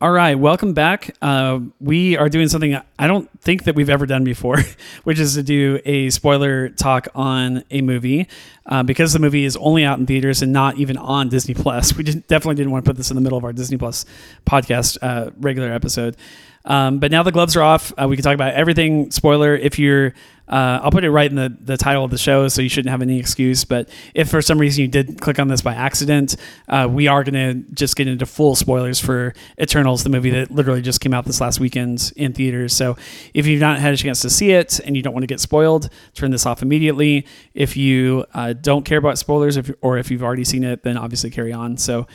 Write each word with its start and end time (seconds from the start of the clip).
All 0.00 0.12
right, 0.12 0.36
welcome 0.36 0.74
back. 0.74 1.16
Uh, 1.20 1.58
we 1.80 2.16
are 2.16 2.28
doing 2.28 2.48
something 2.48 2.80
I 3.00 3.08
don't 3.08 3.28
think 3.40 3.64
that 3.64 3.74
we've 3.74 3.90
ever 3.90 4.06
done 4.06 4.22
before, 4.22 4.58
which 5.02 5.18
is 5.18 5.34
to 5.34 5.42
do 5.42 5.80
a 5.84 6.08
spoiler 6.10 6.68
talk 6.68 7.08
on 7.16 7.64
a 7.72 7.80
movie. 7.80 8.28
Uh, 8.64 8.84
because 8.84 9.12
the 9.12 9.18
movie 9.18 9.44
is 9.44 9.56
only 9.56 9.84
out 9.84 9.98
in 9.98 10.06
theaters 10.06 10.40
and 10.40 10.52
not 10.52 10.76
even 10.78 10.96
on 10.96 11.28
Disney 11.28 11.52
Plus, 11.52 11.94
we 11.96 12.04
didn't, 12.04 12.28
definitely 12.28 12.54
didn't 12.54 12.70
want 12.70 12.84
to 12.84 12.88
put 12.88 12.96
this 12.96 13.10
in 13.10 13.16
the 13.16 13.20
middle 13.20 13.36
of 13.36 13.42
our 13.42 13.52
Disney 13.52 13.76
Plus 13.76 14.04
podcast 14.46 14.98
uh, 15.02 15.32
regular 15.36 15.72
episode. 15.72 16.16
Um, 16.64 16.98
but 16.98 17.10
now 17.10 17.22
the 17.22 17.32
gloves 17.32 17.56
are 17.56 17.62
off. 17.62 17.92
Uh, 17.96 18.06
we 18.08 18.16
can 18.16 18.22
talk 18.22 18.34
about 18.34 18.54
everything. 18.54 19.10
Spoiler: 19.10 19.56
if 19.56 19.78
you're, 19.78 20.12
uh, 20.48 20.80
I'll 20.82 20.90
put 20.90 21.04
it 21.04 21.10
right 21.10 21.30
in 21.30 21.36
the, 21.36 21.56
the 21.60 21.76
title 21.76 22.04
of 22.04 22.10
the 22.10 22.18
show, 22.18 22.48
so 22.48 22.60
you 22.60 22.68
shouldn't 22.68 22.90
have 22.90 23.00
any 23.00 23.18
excuse. 23.18 23.64
But 23.64 23.88
if 24.14 24.30
for 24.30 24.42
some 24.42 24.58
reason 24.58 24.82
you 24.82 24.88
did 24.88 25.20
click 25.20 25.38
on 25.38 25.48
this 25.48 25.62
by 25.62 25.74
accident, 25.74 26.36
uh, 26.68 26.86
we 26.90 27.06
are 27.06 27.24
going 27.24 27.34
to 27.34 27.72
just 27.72 27.96
get 27.96 28.06
into 28.06 28.26
full 28.26 28.54
spoilers 28.54 29.00
for 29.00 29.34
Eternals, 29.60 30.04
the 30.04 30.10
movie 30.10 30.30
that 30.30 30.50
literally 30.50 30.82
just 30.82 31.00
came 31.00 31.14
out 31.14 31.24
this 31.24 31.40
last 31.40 31.60
weekend 31.60 32.12
in 32.16 32.32
theaters. 32.32 32.74
So 32.74 32.96
if 33.34 33.46
you've 33.46 33.60
not 33.60 33.78
had 33.78 33.94
a 33.94 33.96
chance 33.96 34.20
to 34.22 34.30
see 34.30 34.50
it 34.50 34.78
and 34.80 34.96
you 34.96 35.02
don't 35.02 35.14
want 35.14 35.22
to 35.22 35.28
get 35.28 35.40
spoiled, 35.40 35.88
turn 36.14 36.32
this 36.32 36.44
off 36.44 36.60
immediately. 36.60 37.26
If 37.54 37.76
you 37.76 38.26
uh, 38.34 38.52
don't 38.52 38.84
care 38.84 38.98
about 38.98 39.16
spoilers, 39.18 39.56
if, 39.56 39.70
or 39.80 39.96
if 39.96 40.10
you've 40.10 40.22
already 40.24 40.44
seen 40.44 40.64
it, 40.64 40.82
then 40.82 40.98
obviously 40.98 41.30
carry 41.30 41.52
on. 41.52 41.78
So. 41.78 42.06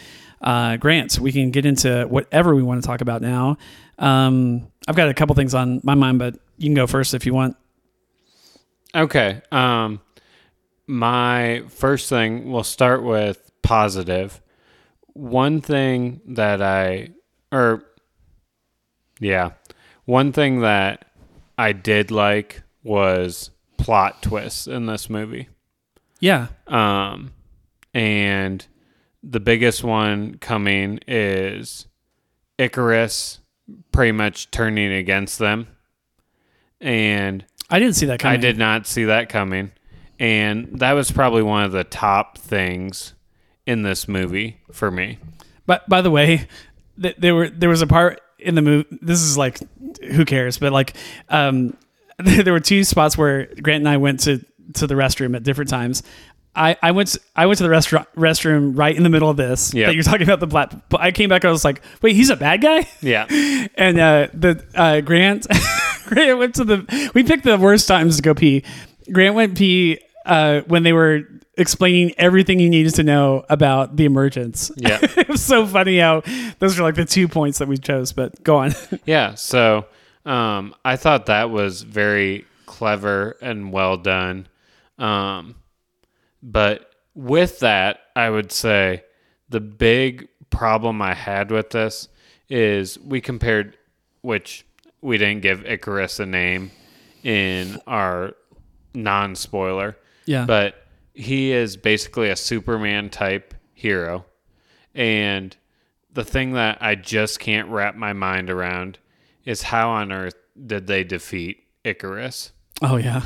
Uh, 0.41 0.75
Grant, 0.75 1.19
we 1.19 1.31
can 1.31 1.51
get 1.51 1.65
into 1.65 2.05
whatever 2.09 2.53
we 2.53 2.61
want 2.61 2.81
to 2.81 2.85
talk 2.85 2.99
about 2.99 3.21
now. 3.21 3.55
Um, 3.99 4.67
I've 4.87 4.95
got 4.95 5.09
a 5.09 5.13
couple 5.13 5.35
things 5.35 5.53
on 5.53 5.81
my 5.83 5.95
mind, 5.95 6.19
but 6.19 6.35
you 6.57 6.65
can 6.67 6.73
go 6.73 6.87
first 6.87 7.13
if 7.13 7.25
you 7.25 7.33
want. 7.33 7.55
Okay. 8.95 9.41
Um, 9.51 10.01
my 10.87 11.63
first 11.69 12.09
thing, 12.09 12.51
we'll 12.51 12.63
start 12.63 13.03
with 13.03 13.51
positive. 13.61 14.41
One 15.13 15.61
thing 15.61 16.21
that 16.27 16.61
I, 16.61 17.09
or 17.51 17.85
yeah, 19.19 19.51
one 20.05 20.31
thing 20.31 20.61
that 20.61 21.05
I 21.57 21.71
did 21.71 22.11
like 22.11 22.63
was 22.83 23.51
plot 23.77 24.21
twists 24.21 24.67
in 24.67 24.85
this 24.85 25.09
movie. 25.09 25.49
Yeah. 26.19 26.47
Um, 26.67 27.31
and 27.93 28.65
the 29.21 29.39
biggest 29.39 29.83
one 29.83 30.37
coming 30.39 30.99
is 31.07 31.87
Ikaris 32.59 33.39
pretty 33.91 34.11
much 34.11 34.51
turning 34.51 34.91
against 34.91 35.39
them. 35.39 35.67
And 36.81 37.45
I 37.69 37.79
didn't 37.79 37.95
see 37.95 38.07
that 38.07 38.19
coming. 38.19 38.37
I 38.37 38.41
did 38.41 38.57
not 38.57 38.85
see 38.85 39.05
that 39.05 39.29
coming. 39.29 39.71
And 40.19 40.79
that 40.79 40.93
was 40.93 41.11
probably 41.11 41.43
one 41.43 41.63
of 41.63 41.71
the 41.71 41.83
top 41.83 42.37
things 42.37 43.13
in 43.65 43.83
this 43.83 44.07
movie 44.07 44.57
for 44.71 44.91
me. 44.91 45.17
But 45.65 45.87
by 45.87 46.01
the 46.01 46.11
way, 46.11 46.47
th- 47.01 47.15
there 47.17 47.35
were 47.35 47.49
there 47.49 47.69
was 47.69 47.81
a 47.81 47.87
part 47.87 48.21
in 48.37 48.55
the 48.55 48.61
movie. 48.61 48.97
This 49.01 49.21
is 49.21 49.37
like, 49.37 49.59
who 50.01 50.25
cares? 50.25 50.57
But 50.57 50.73
like, 50.73 50.95
um, 51.29 51.77
there 52.19 52.53
were 52.53 52.59
two 52.59 52.83
spots 52.83 53.17
where 53.17 53.47
Grant 53.61 53.81
and 53.81 53.89
I 53.89 53.97
went 53.97 54.21
to 54.21 54.43
to 54.75 54.87
the 54.87 54.95
restroom 54.95 55.35
at 55.35 55.43
different 55.43 55.69
times. 55.69 56.03
I, 56.55 56.77
I 56.81 56.91
went 56.91 57.09
to, 57.09 57.19
I 57.35 57.45
went 57.45 57.57
to 57.57 57.63
the 57.63 57.69
restaurant 57.69 58.07
restroom 58.15 58.77
right 58.77 58.95
in 58.95 59.03
the 59.03 59.09
middle 59.09 59.29
of 59.29 59.37
this 59.37 59.71
that 59.71 59.93
you're 59.93 60.03
talking 60.03 60.23
about 60.23 60.39
the 60.39 60.47
black. 60.47 60.71
But 60.89 61.01
I 61.01 61.11
came 61.11 61.29
back. 61.29 61.45
I 61.45 61.49
was 61.49 61.65
like, 61.65 61.81
wait, 62.01 62.15
he's 62.15 62.29
a 62.29 62.35
bad 62.35 62.61
guy. 62.61 62.87
Yeah. 63.01 63.25
and 63.75 63.99
uh, 63.99 64.27
the 64.33 64.63
uh, 64.75 65.01
Grant 65.01 65.47
Grant 66.05 66.37
went 66.37 66.55
to 66.55 66.63
the 66.63 67.11
we 67.13 67.23
picked 67.23 67.43
the 67.43 67.57
worst 67.57 67.87
times 67.87 68.17
to 68.17 68.21
go 68.21 68.33
pee. 68.33 68.63
Grant 69.11 69.35
went 69.35 69.57
pee 69.57 69.99
uh, 70.25 70.61
when 70.67 70.83
they 70.83 70.93
were 70.93 71.23
explaining 71.57 72.13
everything 72.17 72.59
you 72.59 72.69
needed 72.69 72.95
to 72.95 73.03
know 73.03 73.45
about 73.49 73.95
the 73.95 74.05
emergence. 74.05 74.71
Yeah. 74.75 74.99
it 75.17 75.27
was 75.27 75.43
so 75.43 75.65
funny 75.65 75.99
how 75.99 76.23
those 76.59 76.79
are 76.79 76.83
like 76.83 76.95
the 76.95 77.05
two 77.05 77.27
points 77.27 77.59
that 77.59 77.67
we 77.67 77.77
chose. 77.77 78.11
But 78.11 78.43
go 78.43 78.57
on. 78.57 78.73
Yeah, 79.05 79.35
so 79.35 79.85
um, 80.25 80.75
I 80.85 80.95
thought 80.95 81.27
that 81.27 81.49
was 81.49 81.81
very 81.81 82.45
clever 82.65 83.37
and 83.41 83.71
well 83.71 83.97
done. 83.97 84.47
Um, 84.97 85.55
but 86.43 86.91
with 87.15 87.59
that, 87.59 87.99
I 88.15 88.29
would 88.29 88.51
say 88.51 89.03
the 89.49 89.61
big 89.61 90.27
problem 90.49 91.01
I 91.01 91.13
had 91.13 91.49
with 91.49 91.69
this 91.69 92.09
is 92.49 92.99
we 92.99 93.21
compared, 93.21 93.77
which 94.21 94.65
we 95.01 95.17
didn't 95.17 95.41
give 95.41 95.61
Ikaris 95.61 96.19
a 96.19 96.25
name 96.25 96.71
in 97.23 97.79
our 97.87 98.33
non 98.93 99.35
spoiler, 99.35 99.97
yeah, 100.25 100.45
but 100.45 100.75
he 101.13 101.51
is 101.51 101.77
basically 101.77 102.29
a 102.29 102.35
Superman 102.35 103.09
type 103.09 103.53
hero. 103.73 104.25
And 104.93 105.55
the 106.11 106.23
thing 106.23 106.53
that 106.53 106.77
I 106.81 106.95
just 106.95 107.39
can't 107.39 107.69
wrap 107.69 107.95
my 107.95 108.13
mind 108.13 108.49
around 108.49 108.99
is 109.45 109.63
how 109.63 109.89
on 109.91 110.11
earth 110.11 110.35
did 110.65 110.87
they 110.87 111.03
defeat 111.03 111.63
Ikaris? 111.85 112.51
oh 112.81 112.97
yeah. 112.97 113.21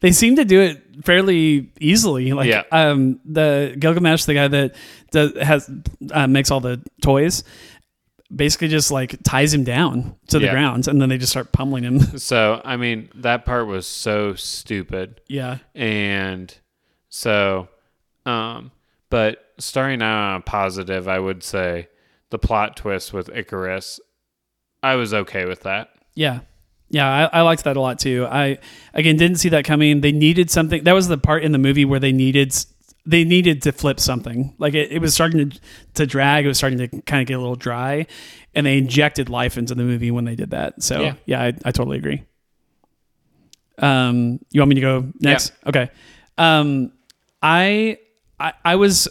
They 0.00 0.12
seem 0.12 0.36
to 0.36 0.44
do 0.44 0.60
it 0.60 0.82
fairly 1.04 1.70
easily. 1.80 2.32
Like 2.32 2.48
Yeah. 2.48 2.62
um, 2.72 3.20
the 3.24 3.74
Gilgamesh, 3.78 4.24
the 4.24 4.34
guy 4.34 4.48
that 4.48 4.74
does, 5.10 5.32
has 5.40 5.70
uh, 6.12 6.26
makes 6.26 6.50
all 6.50 6.60
the 6.60 6.80
toys, 7.02 7.44
basically 8.34 8.68
just 8.68 8.90
like 8.90 9.16
ties 9.22 9.54
him 9.54 9.64
down 9.64 10.14
to 10.28 10.38
the 10.38 10.46
Yeah. 10.46 10.52
ground, 10.52 10.86
and 10.88 11.00
then 11.00 11.08
they 11.08 11.18
just 11.18 11.30
start 11.32 11.52
pummeling 11.52 11.84
him. 11.84 12.00
So, 12.18 12.60
I 12.64 12.76
mean, 12.76 13.08
that 13.14 13.44
part 13.44 13.66
was 13.66 13.86
so 13.86 14.34
stupid. 14.34 15.20
yeah, 15.28 15.58
And 15.74 16.54
so, 17.08 17.68
um, 18.26 18.70
but 19.10 19.44
starting 19.58 20.02
out 20.02 20.32
on 20.34 20.40
a 20.40 20.42
positive, 20.42 21.08
I 21.08 21.18
would 21.18 21.42
say 21.42 21.88
the 22.30 22.38
plot 22.38 22.76
twist 22.76 23.12
with 23.14 23.28
Ikaris, 23.28 23.98
I 24.82 24.96
was 24.96 25.14
okay 25.14 25.46
with 25.46 25.62
that. 25.62 25.88
Yeah. 26.14 26.40
Yeah, 26.90 27.28
I, 27.32 27.38
I 27.38 27.42
liked 27.42 27.64
that 27.64 27.76
a 27.76 27.80
lot 27.80 27.98
too. 27.98 28.26
I 28.30 28.58
again 28.94 29.16
didn't 29.16 29.36
see 29.36 29.50
that 29.50 29.64
coming. 29.64 30.00
They 30.00 30.12
needed 30.12 30.50
something. 30.50 30.84
That 30.84 30.94
was 30.94 31.08
the 31.08 31.18
part 31.18 31.44
in 31.44 31.52
the 31.52 31.58
movie 31.58 31.84
where 31.84 32.00
they 32.00 32.12
needed 32.12 32.54
they 33.04 33.24
needed 33.24 33.62
to 33.62 33.72
flip 33.72 34.00
something. 34.00 34.54
Like 34.58 34.74
it, 34.74 34.92
it 34.92 35.00
was 35.00 35.14
starting 35.14 35.50
to 35.50 35.60
to 35.94 36.06
drag. 36.06 36.44
It 36.44 36.48
was 36.48 36.58
starting 36.58 36.78
to 36.78 36.88
kind 37.02 37.20
of 37.22 37.26
get 37.28 37.34
a 37.34 37.40
little 37.40 37.56
dry, 37.56 38.06
and 38.54 38.64
they 38.66 38.78
injected 38.78 39.28
life 39.28 39.58
into 39.58 39.74
the 39.74 39.82
movie 39.82 40.10
when 40.10 40.24
they 40.24 40.34
did 40.34 40.50
that. 40.50 40.82
So 40.82 41.00
yeah, 41.00 41.14
Yeah. 41.26 41.42
I, 41.42 41.46
I 41.64 41.70
totally 41.72 41.98
agree. 41.98 42.22
Um, 43.78 44.40
you 44.50 44.60
want 44.60 44.70
me 44.70 44.74
to 44.76 44.80
go 44.80 45.12
next? 45.20 45.52
Okay. 45.66 45.90
Um, 46.36 46.92
I, 47.42 47.98
I 48.40 48.52
I 48.64 48.76
was 48.76 49.08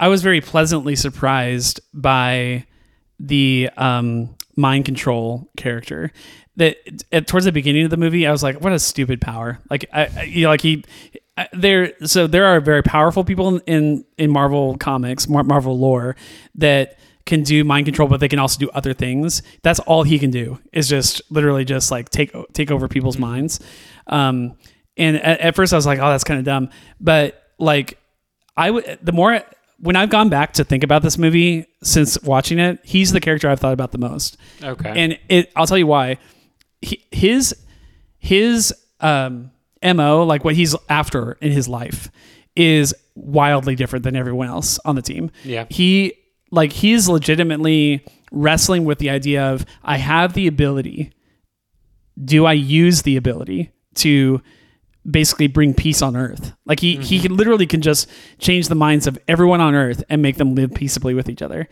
I 0.00 0.08
was 0.08 0.22
very 0.22 0.40
pleasantly 0.40 0.96
surprised 0.96 1.80
by 1.92 2.66
the 3.20 3.70
um, 3.76 4.34
mind 4.56 4.84
control 4.84 5.50
character. 5.56 6.12
That 6.56 6.76
at, 7.10 7.26
towards 7.26 7.46
the 7.46 7.52
beginning 7.52 7.84
of 7.84 7.90
the 7.90 7.96
movie, 7.96 8.26
I 8.26 8.32
was 8.32 8.42
like, 8.42 8.60
"What 8.60 8.72
a 8.72 8.78
stupid 8.78 9.20
power!" 9.20 9.58
Like, 9.70 9.86
I, 9.92 10.08
I 10.16 10.22
you 10.22 10.44
know, 10.44 10.50
like 10.50 10.60
he, 10.60 10.84
I, 11.36 11.48
there. 11.52 11.92
So 12.06 12.26
there 12.26 12.46
are 12.46 12.60
very 12.60 12.82
powerful 12.82 13.24
people 13.24 13.56
in 13.56 13.60
in, 13.66 14.04
in 14.18 14.30
Marvel 14.30 14.76
comics, 14.76 15.28
Mar- 15.28 15.42
Marvel 15.42 15.78
lore, 15.78 16.16
that 16.54 16.98
can 17.26 17.42
do 17.42 17.64
mind 17.64 17.86
control, 17.86 18.06
but 18.06 18.20
they 18.20 18.28
can 18.28 18.38
also 18.38 18.58
do 18.58 18.70
other 18.70 18.92
things. 18.92 19.42
That's 19.62 19.80
all 19.80 20.02
he 20.02 20.18
can 20.18 20.30
do 20.30 20.58
is 20.72 20.88
just 20.88 21.22
literally 21.30 21.64
just 21.64 21.90
like 21.90 22.10
take 22.10 22.32
take 22.52 22.70
over 22.70 22.86
people's 22.86 23.18
minds. 23.18 23.60
Um, 24.06 24.56
and 24.96 25.16
at, 25.16 25.40
at 25.40 25.54
first, 25.56 25.72
I 25.72 25.76
was 25.76 25.86
like, 25.86 25.98
"Oh, 25.98 26.10
that's 26.10 26.24
kind 26.24 26.38
of 26.38 26.44
dumb," 26.44 26.70
but 27.00 27.42
like 27.58 27.98
I 28.56 28.70
would 28.70 28.98
the 29.02 29.12
more 29.12 29.40
when 29.80 29.96
I've 29.96 30.10
gone 30.10 30.28
back 30.28 30.52
to 30.54 30.64
think 30.64 30.84
about 30.84 31.02
this 31.02 31.18
movie 31.18 31.66
since 31.82 32.20
watching 32.22 32.58
it, 32.58 32.78
he's 32.84 33.12
the 33.12 33.20
character 33.20 33.48
I've 33.48 33.60
thought 33.60 33.72
about 33.72 33.92
the 33.92 33.98
most. 33.98 34.36
Okay. 34.62 34.92
And 34.94 35.18
it 35.28 35.50
I'll 35.56 35.66
tell 35.66 35.78
you 35.78 35.86
why. 35.86 36.18
He, 36.84 37.04
his 37.10 37.54
his 38.18 38.74
um 39.00 39.50
MO, 39.82 40.24
like 40.24 40.44
what 40.44 40.54
he's 40.54 40.74
after 40.88 41.32
in 41.40 41.52
his 41.52 41.68
life 41.68 42.10
is 42.56 42.94
wildly 43.14 43.74
different 43.74 44.04
than 44.04 44.16
everyone 44.16 44.48
else 44.48 44.78
on 44.84 44.94
the 44.96 45.02
team. 45.02 45.30
Yeah. 45.44 45.66
He 45.68 46.14
like 46.50 46.72
he's 46.72 47.08
legitimately 47.08 48.04
wrestling 48.32 48.84
with 48.84 48.98
the 48.98 49.10
idea 49.10 49.52
of 49.52 49.66
I 49.82 49.98
have 49.98 50.34
the 50.34 50.46
ability. 50.46 51.12
Do 52.22 52.46
I 52.46 52.52
use 52.52 53.02
the 53.02 53.16
ability 53.16 53.72
to 53.96 54.40
basically 55.08 55.46
bring 55.46 55.74
peace 55.74 56.02
on 56.02 56.16
earth. 56.16 56.54
Like 56.64 56.80
he 56.80 56.96
he 56.96 57.20
can 57.20 57.36
literally 57.36 57.66
can 57.66 57.82
just 57.82 58.08
change 58.38 58.68
the 58.68 58.74
minds 58.74 59.06
of 59.06 59.18
everyone 59.28 59.60
on 59.60 59.74
earth 59.74 60.02
and 60.08 60.22
make 60.22 60.36
them 60.36 60.54
live 60.54 60.72
peaceably 60.74 61.14
with 61.14 61.28
each 61.28 61.42
other. 61.42 61.68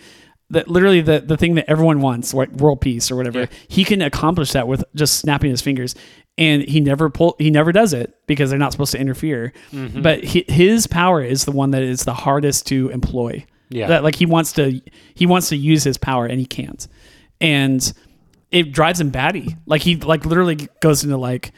That 0.53 0.69
literally 0.69 1.01
the 1.01 1.21
the 1.21 1.37
thing 1.37 1.57
that 1.57 1.69
everyone 1.69 2.01
wants, 2.01 2.33
like 2.33 2.51
world 2.53 2.81
peace 2.81 3.11
or 3.11 3.17
whatever. 3.17 3.41
Yeah. 3.41 3.47
He 3.69 3.85
can 3.85 4.01
accomplish 4.01 4.53
that 4.53 4.69
with 4.69 4.85
just 4.95 5.19
snapping 5.19 5.51
his 5.51 5.61
fingers. 5.61 5.95
And 6.39 6.63
he 6.63 6.81
never 6.81 7.11
pull 7.11 7.37
he 7.39 7.51
never 7.51 7.73
does 7.73 7.93
it 7.93 8.15
because 8.27 8.49
they're 8.49 8.59
not 8.59 8.73
supposed 8.73 8.93
to 8.93 8.99
interfere. 8.99 9.53
But 9.73 10.25
hi 10.25 10.45
his 10.49 10.87
power 10.87 11.23
is 11.23 11.45
the 11.45 11.53
one 11.53 11.73
that 11.73 11.83
is 11.83 12.05
the 12.05 12.15
hardest 12.15 12.67
to 12.69 12.89
employ. 12.89 13.45
Yeah. 13.69 13.89
That 13.89 14.03
like 14.03 14.15
he 14.15 14.25
wants 14.27 14.53
to 14.55 14.81
he 15.15 15.27
wants 15.27 15.49
to 15.51 15.57
use 15.57 15.85
his 15.85 15.99
power 15.99 16.25
and 16.27 16.39
he 16.41 16.47
can't. 16.47 16.87
And 17.41 17.93
it 18.51 18.73
drives 18.73 19.01
him 19.01 19.11
batty. 19.11 19.57
Like 19.67 19.83
he 19.83 19.97
like 19.97 20.25
literally 20.25 20.69
goes 20.81 21.05
into 21.05 21.17
like 21.19 21.53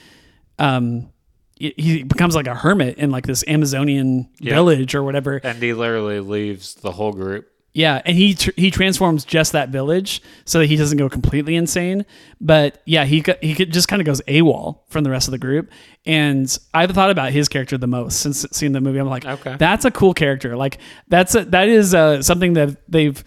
um 0.58 1.10
he- 1.56 1.74
he 1.76 2.02
becomes 2.02 2.34
like 2.34 2.46
a 2.48 2.54
hermit 2.54 2.98
in 2.98 3.10
like 3.10 3.26
this 3.26 3.44
Amazonian 3.46 4.28
Yeah. 4.40 4.54
village 4.54 4.94
or 4.94 5.02
whatever. 5.04 5.40
and 5.42 5.62
he 5.62 5.72
literally 5.72 6.20
leaves 6.20 6.74
the 6.74 6.90
whole 6.92 7.12
group. 7.12 7.48
Yeah, 7.76 8.00
and 8.04 8.16
he 8.16 8.34
tr- 8.34 8.52
he 8.56 8.70
transforms 8.70 9.24
just 9.24 9.50
that 9.50 9.70
village 9.70 10.22
so 10.44 10.60
that 10.60 10.66
he 10.66 10.76
doesn't 10.76 10.96
go 10.96 11.08
completely 11.08 11.56
insane. 11.56 12.06
But 12.40 12.80
yeah, 12.86 13.04
he 13.04 13.20
co- 13.20 13.34
he 13.42 13.52
could 13.54 13.72
just 13.72 13.88
kind 13.88 14.00
of 14.00 14.06
goes 14.06 14.20
AWOL 14.28 14.78
from 14.88 15.02
the 15.02 15.10
rest 15.10 15.26
of 15.26 15.32
the 15.32 15.38
group. 15.38 15.70
And 16.06 16.56
I've 16.72 16.92
thought 16.92 17.10
about 17.10 17.32
his 17.32 17.48
character 17.48 17.76
the 17.76 17.88
most 17.88 18.20
since 18.20 18.46
seeing 18.52 18.70
the 18.72 18.80
movie. 18.80 18.98
I'm 19.00 19.08
like, 19.08 19.24
Okay. 19.26 19.56
that's 19.58 19.84
a 19.84 19.90
cool 19.90 20.14
character. 20.14 20.56
Like 20.56 20.78
that's 21.08 21.34
a, 21.34 21.44
that 21.46 21.68
is 21.68 21.94
uh, 21.94 22.22
something 22.22 22.52
that 22.52 22.76
they've 22.88 23.22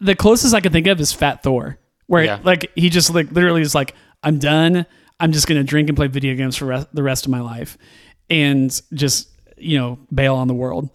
the 0.00 0.16
closest 0.16 0.52
I 0.52 0.60
can 0.60 0.72
think 0.72 0.88
of 0.88 0.98
is 1.00 1.12
Fat 1.12 1.44
Thor, 1.44 1.78
where 2.08 2.24
Yeah. 2.24 2.40
like 2.42 2.72
he 2.74 2.90
just 2.90 3.14
like 3.14 3.30
literally 3.30 3.62
is 3.62 3.72
like, 3.74 3.94
I'm 4.24 4.38
done. 4.40 4.84
I'm 5.20 5.30
just 5.30 5.46
gonna 5.46 5.62
drink 5.62 5.88
and 5.88 5.96
play 5.96 6.08
video 6.08 6.34
games 6.34 6.56
for 6.56 6.64
rest, 6.66 6.88
the 6.92 7.04
rest 7.04 7.24
of 7.24 7.30
my 7.30 7.40
life, 7.40 7.78
and 8.28 8.68
just 8.92 9.28
you 9.56 9.78
know 9.78 10.00
bail 10.12 10.34
on 10.34 10.48
the 10.48 10.54
world. 10.54 10.90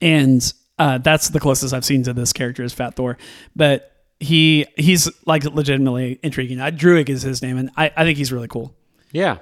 And 0.00 0.52
uh, 0.78 0.98
that's 0.98 1.28
the 1.30 1.40
closest 1.40 1.72
I've 1.74 1.84
seen 1.84 2.02
to 2.04 2.12
this 2.12 2.32
character 2.32 2.62
is 2.62 2.72
Fat 2.72 2.94
Thor, 2.96 3.16
but 3.54 3.92
he 4.20 4.66
he's 4.76 5.10
like 5.26 5.44
legitimately 5.44 6.18
intriguing. 6.22 6.60
Uh, 6.60 6.66
Druig 6.66 7.08
is 7.08 7.22
his 7.22 7.42
name, 7.42 7.56
and 7.58 7.70
I, 7.76 7.90
I 7.96 8.04
think 8.04 8.18
he's 8.18 8.32
really 8.32 8.48
cool. 8.48 8.74
Yeah. 9.12 9.38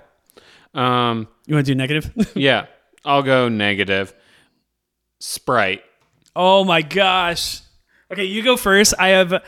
Um, 0.75 1.29
You 1.47 1.55
want 1.55 1.67
to 1.67 1.73
do 1.73 1.77
negative? 1.77 2.13
yeah. 2.35 2.67
I'll 3.05 3.23
go 3.23 3.49
negative. 3.49 4.13
Sprite. 5.21 5.83
oh 6.37 6.65
my 6.65 6.83
gosh. 6.83 7.61
Okay, 8.13 8.25
you 8.25 8.43
go 8.43 8.57
first. 8.57 8.95
I 8.99 9.09
have 9.09 9.43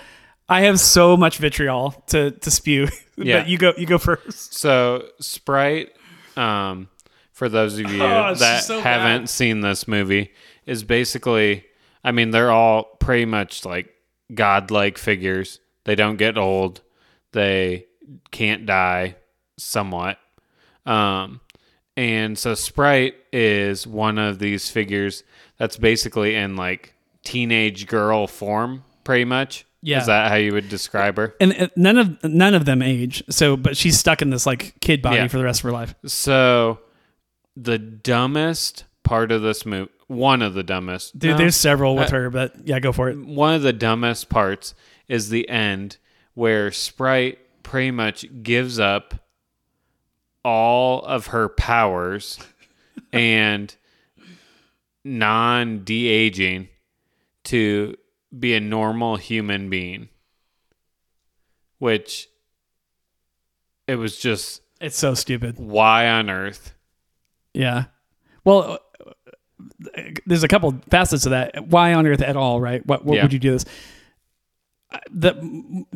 I 0.48 0.62
have 0.62 0.78
so 0.80 1.16
much 1.16 1.38
vitriol 1.38 1.90
to 2.08 2.30
to 2.32 2.50
spew. 2.50 2.88
Yeah. 3.18 3.38
but 3.40 3.48
you 3.48 3.56
go 3.56 3.72
you 3.78 3.86
go 3.86 3.96
first. 3.96 4.52
So 4.52 5.06
Sprite, 5.20 5.88
um, 6.36 6.90
for 7.32 7.48
those 7.48 7.78
of 7.78 7.90
you 7.90 8.02
Oh, 8.02 8.34
that 8.34 8.62
so 8.64 8.78
haven't 8.78 9.22
bad. 9.22 9.28
seen 9.30 9.62
this 9.62 9.88
movie, 9.88 10.32
is 10.66 10.84
basically, 10.84 11.64
I 12.06 12.12
mean, 12.12 12.30
they're 12.30 12.50
all 12.52 12.84
pretty 12.84 13.24
much 13.26 13.64
like 13.66 13.92
godlike 14.32 14.96
figures. 14.96 15.58
They 15.84 15.94
don't 15.96 16.16
get 16.16 16.38
old. 16.38 16.80
They 17.32 17.86
can't 18.30 18.64
die, 18.64 19.16
somewhat. 19.58 20.18
Um, 20.86 21.40
and 21.96 22.38
so 22.38 22.54
Sprite 22.54 23.16
is 23.32 23.86
one 23.86 24.18
of 24.18 24.38
these 24.38 24.70
figures 24.70 25.24
that's 25.58 25.76
basically 25.76 26.36
in 26.36 26.54
like 26.56 26.94
teenage 27.24 27.86
girl 27.88 28.26
form, 28.28 28.84
pretty 29.02 29.24
much. 29.24 29.66
Yeah. 29.82 30.00
Is 30.00 30.06
that 30.06 30.30
how 30.30 30.36
you 30.36 30.52
would 30.52 30.68
describe 30.68 31.16
her? 31.16 31.34
And 31.40 31.70
none 31.76 31.98
of 31.98 32.22
none 32.24 32.54
of 32.54 32.64
them 32.64 32.82
age. 32.82 33.22
So, 33.30 33.56
but 33.56 33.76
she's 33.76 33.98
stuck 33.98 34.22
in 34.22 34.30
this 34.30 34.46
like 34.46 34.74
kid 34.80 35.02
body 35.02 35.16
Yeah. 35.16 35.28
for 35.28 35.38
the 35.38 35.44
rest 35.44 35.60
of 35.60 35.64
her 35.64 35.72
life. 35.72 35.94
So, 36.06 36.80
the 37.56 37.78
dumbest 37.78 38.84
part 39.04 39.30
of 39.32 39.42
this 39.42 39.64
movie, 39.66 39.90
one 40.08 40.42
of 40.42 40.54
the 40.54 40.62
dumbest, 40.62 41.18
Dude, 41.18 41.32
no, 41.32 41.36
there's 41.38 41.56
several 41.56 41.96
with 41.96 42.10
her, 42.10 42.30
but 42.30 42.54
yeah, 42.66 42.78
go 42.78 42.92
for 42.92 43.08
it. 43.08 43.18
one 43.18 43.54
of 43.54 43.62
the 43.62 43.72
dumbest 43.72 44.28
parts 44.28 44.74
is 45.08 45.30
the 45.30 45.48
end 45.48 45.96
where 46.34 46.70
Sprite 46.70 47.38
pretty 47.62 47.90
much 47.90 48.24
gives 48.42 48.78
up 48.78 49.14
all 50.44 51.02
of 51.04 51.28
her 51.28 51.48
powers 51.48 52.38
and 53.12 53.74
non 55.04 55.82
de 55.84 56.06
aging 56.08 56.68
to 57.44 57.96
be 58.38 58.54
a 58.54 58.60
normal 58.60 59.16
human 59.16 59.68
being, 59.70 60.08
which 61.78 62.28
it 63.86 63.96
was 63.96 64.18
just 64.18 64.62
It's 64.80 64.96
so 64.98 65.14
stupid. 65.14 65.58
why 65.58 66.08
on 66.08 66.28
earth 66.30 66.74
Yeah. 67.54 67.84
Well, 68.44 68.78
there's 70.26 70.42
a 70.42 70.48
couple 70.48 70.74
facets 70.90 71.22
to 71.24 71.30
that. 71.30 71.66
Why 71.68 71.94
on 71.94 72.06
earth 72.06 72.22
at 72.22 72.36
all, 72.36 72.60
right? 72.60 72.84
What 72.86 73.04
what 73.04 73.16
Yeah. 73.16 73.22
would 73.22 73.32
you 73.32 73.38
do 73.38 73.52
this? 73.52 73.64
The 75.10 75.34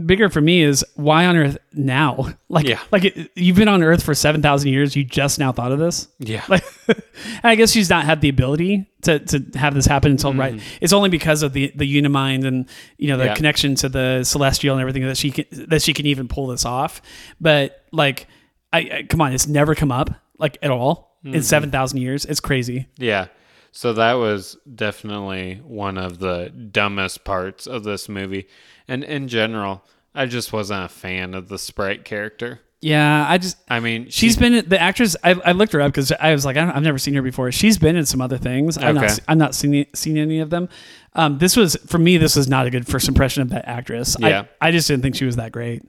bigger 0.05 0.29
for 0.29 0.41
me 0.41 0.63
is 0.63 0.85
why 0.97 1.25
on 1.27 1.37
earth 1.37 1.59
now? 1.73 2.31
Like, 2.49 2.67
Yeah. 2.67 2.81
like 2.91 3.05
it, 3.05 3.31
you've 3.37 3.57
been 3.57 3.69
on 3.69 3.81
Earth 3.85 4.03
for 4.03 4.13
seven 4.13 4.43
thousand 4.43 4.71
years. 4.73 4.97
You 4.97 5.05
just 5.05 5.39
now 5.39 5.53
thought 5.53 5.71
of 5.71 5.79
this. 5.79 6.09
Yeah. 6.19 6.45
Like, 6.49 6.65
I 7.45 7.55
guess 7.55 7.71
she's 7.71 7.89
not 7.89 8.05
had 8.05 8.21
the 8.21 8.29
ability 8.29 8.91
to, 9.03 9.21
to 9.21 9.59
have 9.59 9.73
this 9.75 9.87
happen 9.87 10.11
until 10.11 10.35
right. 10.35 10.61
It's 10.81 10.93
only 10.93 11.09
because 11.11 11.45
of 11.45 11.53
the 11.53 11.73
the 11.77 11.87
Unimind 11.99 12.45
and 12.45 12.69
you 12.99 13.07
know 13.09 13.17
the 13.17 13.23
Mm-hmm. 13.23 13.29
Yeah. 13.31 13.35
connection 13.37 13.75
to 13.77 13.89
the 13.89 14.25
Celestial 14.25 14.75
and 14.75 14.81
everything 14.81 15.05
that 15.05 15.17
she 15.17 15.31
can 15.31 15.45
that 15.69 15.81
she 15.83 15.95
can 15.95 16.07
even 16.07 16.27
pull 16.27 16.49
this 16.49 16.65
off. 16.65 17.01
But 17.41 17.85
like, 17.93 18.27
I, 18.73 18.79
I 18.79 19.03
come 19.09 19.21
on, 19.21 19.33
it's 19.33 19.47
never 19.47 19.77
come 19.77 19.93
up 19.93 20.11
like 20.39 20.59
at 20.63 20.73
all 20.73 21.09
Mm-hmm. 21.25 21.35
in 21.37 21.43
seven 21.43 21.71
thousand 21.71 21.99
years. 22.01 22.25
It's 22.25 22.41
crazy. 22.41 22.87
Yeah. 22.99 23.27
So 23.73 23.93
that 23.93 24.15
was 24.15 24.57
definitely 24.75 25.61
one 25.65 25.97
of 25.99 26.19
the 26.19 26.51
dumbest 26.51 27.25
parts 27.25 27.67
of 27.67 27.85
this 27.85 28.09
movie. 28.09 28.49
And 28.89 29.05
in 29.05 29.29
general, 29.29 29.85
I 30.15 30.27
just 30.27 30.53
wasn't 30.53 30.85
a 30.85 30.89
fan 30.89 31.35
of 31.35 31.49
the 31.49 31.59
Sprite 31.59 32.05
character. 32.05 32.61
Yeah, 32.83 33.27
I 33.29 33.37
just 33.39 33.59
I 33.69 33.79
mean, 33.79 34.09
she's 34.09 34.35
she- 34.35 34.41
been 34.41 34.67
the 34.69 34.81
actress. 34.81 35.15
I, 35.23 35.33
I 35.45 35.53
looked 35.53 35.73
her 35.75 35.81
up 35.83 35.93
because 35.93 36.11
I 36.13 36.33
was 36.33 36.45
like, 36.47 36.57
I 36.57 36.65
don't, 36.65 36.71
I've 36.75 36.83
never 36.83 36.97
seen 36.99 37.13
her 37.15 37.21
before. 37.23 37.53
She's 37.53 37.77
been 37.79 37.95
in 37.95 38.07
some 38.07 38.21
other 38.23 38.39
things. 38.39 38.79
I've 38.79 38.97
Okay. 38.97 39.01
not, 39.07 39.11
se- 39.11 39.23
I've 39.29 39.37
not 39.39 39.55
seen 39.55 39.87
seen 39.95 40.17
any 40.17 40.41
of 40.41 40.49
them. 40.51 40.69
Um, 41.15 41.39
this 41.39 41.57
was 41.57 41.77
for 41.87 41.99
me. 41.99 42.17
This 42.17 42.37
was 42.37 42.49
not 42.49 42.67
a 42.67 42.71
good 42.71 42.87
first 42.87 43.07
impression 43.07 43.43
of 43.43 43.51
that 43.51 43.69
actress. 43.69 44.17
Yeah. 44.19 44.45
I, 44.63 44.69
I 44.69 44.71
just 44.71 44.89
didn't 44.89 45.03
think 45.03 45.15
she 45.15 45.27
was 45.27 45.37
that 45.37 45.53
great. 45.53 45.83